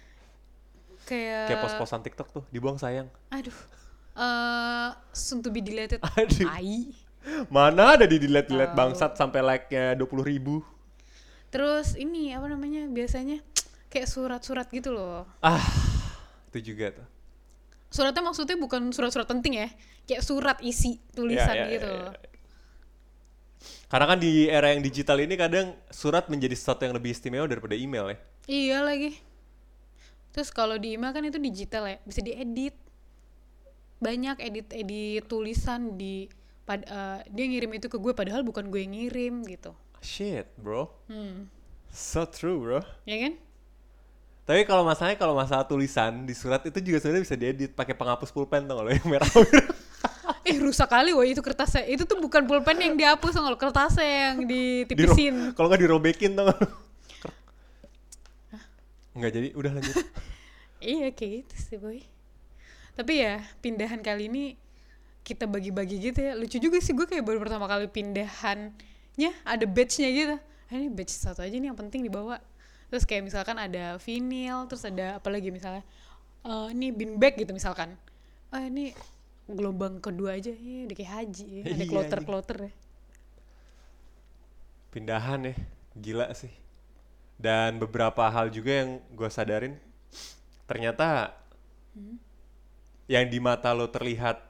[1.07, 3.07] Kayak Kayak pos-posan TikTok tuh dibuang sayang.
[3.30, 3.54] aduh
[4.16, 6.00] eh soon to be deleted.
[6.02, 6.44] Aduh.
[6.44, 6.76] Tai.
[7.46, 8.78] Mana ada di delete-delete Tahu.
[8.78, 10.62] bangsat sampai like-nya 20 ribu.
[11.48, 13.38] Terus ini apa namanya biasanya
[13.86, 15.28] kayak surat-surat gitu loh.
[15.38, 15.61] Ah,
[16.48, 17.07] itu juga tuh.
[17.86, 19.68] Suratnya maksudnya bukan surat-surat penting ya,
[20.04, 21.92] kayak surat isi tulisan Ya, ya, gitu.
[21.92, 22.30] ya, ya.
[23.86, 27.74] Karena kan di era yang digital ini kadang surat menjadi sesuatu yang lebih istimewa daripada
[27.74, 28.18] email ya.
[28.46, 29.18] Iya lagi.
[30.37, 32.76] Terus kalau di email kan itu digital ya, bisa diedit.
[33.97, 36.28] Banyak edit-edit tulisan di
[36.62, 39.72] pad, eh, dia ngirim itu ke gue padahal bukan gue yang ngirim gitu.
[40.05, 40.93] Shit, bro.
[41.09, 41.49] Hmm.
[41.89, 42.84] So true, bro.
[43.09, 43.41] Ya kan?
[44.45, 48.30] Tapi kalau masalahnya kalau masalah tulisan di surat itu juga sebenarnya bisa diedit pakai penghapus
[48.30, 49.26] pulpen tuh kalau yang merah.
[50.47, 51.82] Eh rusak kali wah itu kertasnya.
[51.91, 55.51] Itu tuh bukan pulpen yang dihapus kalau kertasnya yang Diro- ditipisin.
[55.59, 56.55] kalau nggak dirobekin tau
[59.16, 59.96] nggak jadi udah lanjut
[60.80, 62.00] Iya kayak gitu sih boy.
[62.96, 64.44] Tapi ya pindahan kali ini
[65.26, 66.32] kita bagi-bagi gitu ya.
[66.38, 70.36] Lucu juga sih gue kayak baru pertama kali pindahannya ada badge-nya gitu.
[70.70, 72.36] Ah, ini badge satu aja nih yang penting dibawa.
[72.92, 75.82] Terus kayak misalkan ada vinil, terus ada apa lagi misalnya.
[76.46, 77.96] eh ini bin bag gitu misalkan.
[78.54, 78.94] Oh ini
[79.50, 81.64] gelombang kedua aja ya udah kayak haji ya.
[81.74, 82.72] Ada Iya, kloter-kloter ya.
[84.92, 85.54] pindahan ya
[85.96, 86.52] gila sih
[87.37, 89.76] dan beberapa hal juga yang gue sadarin
[90.64, 91.37] ternyata
[93.07, 94.43] yang di mata lo terlihat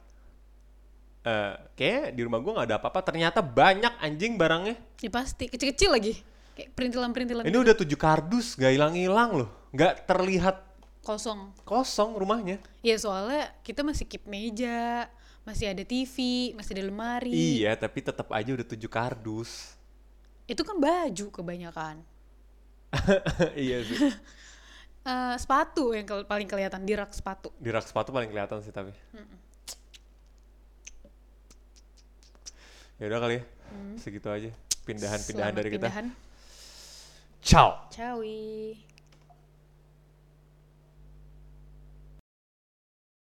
[1.26, 5.90] eh kayak di rumah gue nggak ada apa-apa ternyata banyak anjing barangnya Ya pasti kecil-kecil
[5.92, 6.14] lagi.
[6.56, 7.64] Kayak perintilan-perintilan ini gitu.
[7.68, 10.56] udah tujuh kardus gak hilang-hilang loh nggak terlihat
[11.04, 11.52] kosong.
[11.68, 15.04] kosong rumahnya Ya soalnya kita masih keep meja,
[15.44, 16.16] masih ada TV,
[16.56, 17.34] masih ada lemari.
[17.34, 19.76] iya tapi tetap aja udah tujuh kardus
[20.46, 22.00] Itu kan baju kebanyakan.
[23.56, 23.98] iya sih.
[25.06, 27.54] Eh, sepatu yang kel- paling kelihatan di rak sepatu.
[27.62, 28.90] di rak sepatu paling kelihatan sih tapi.
[32.98, 33.42] Ya udah kali ya.
[34.02, 34.50] Segitu aja
[34.82, 35.86] pindahan-pindahan dari kita.
[35.86, 36.06] pindahan.
[37.38, 37.86] ciao.
[37.94, 38.18] Ciao.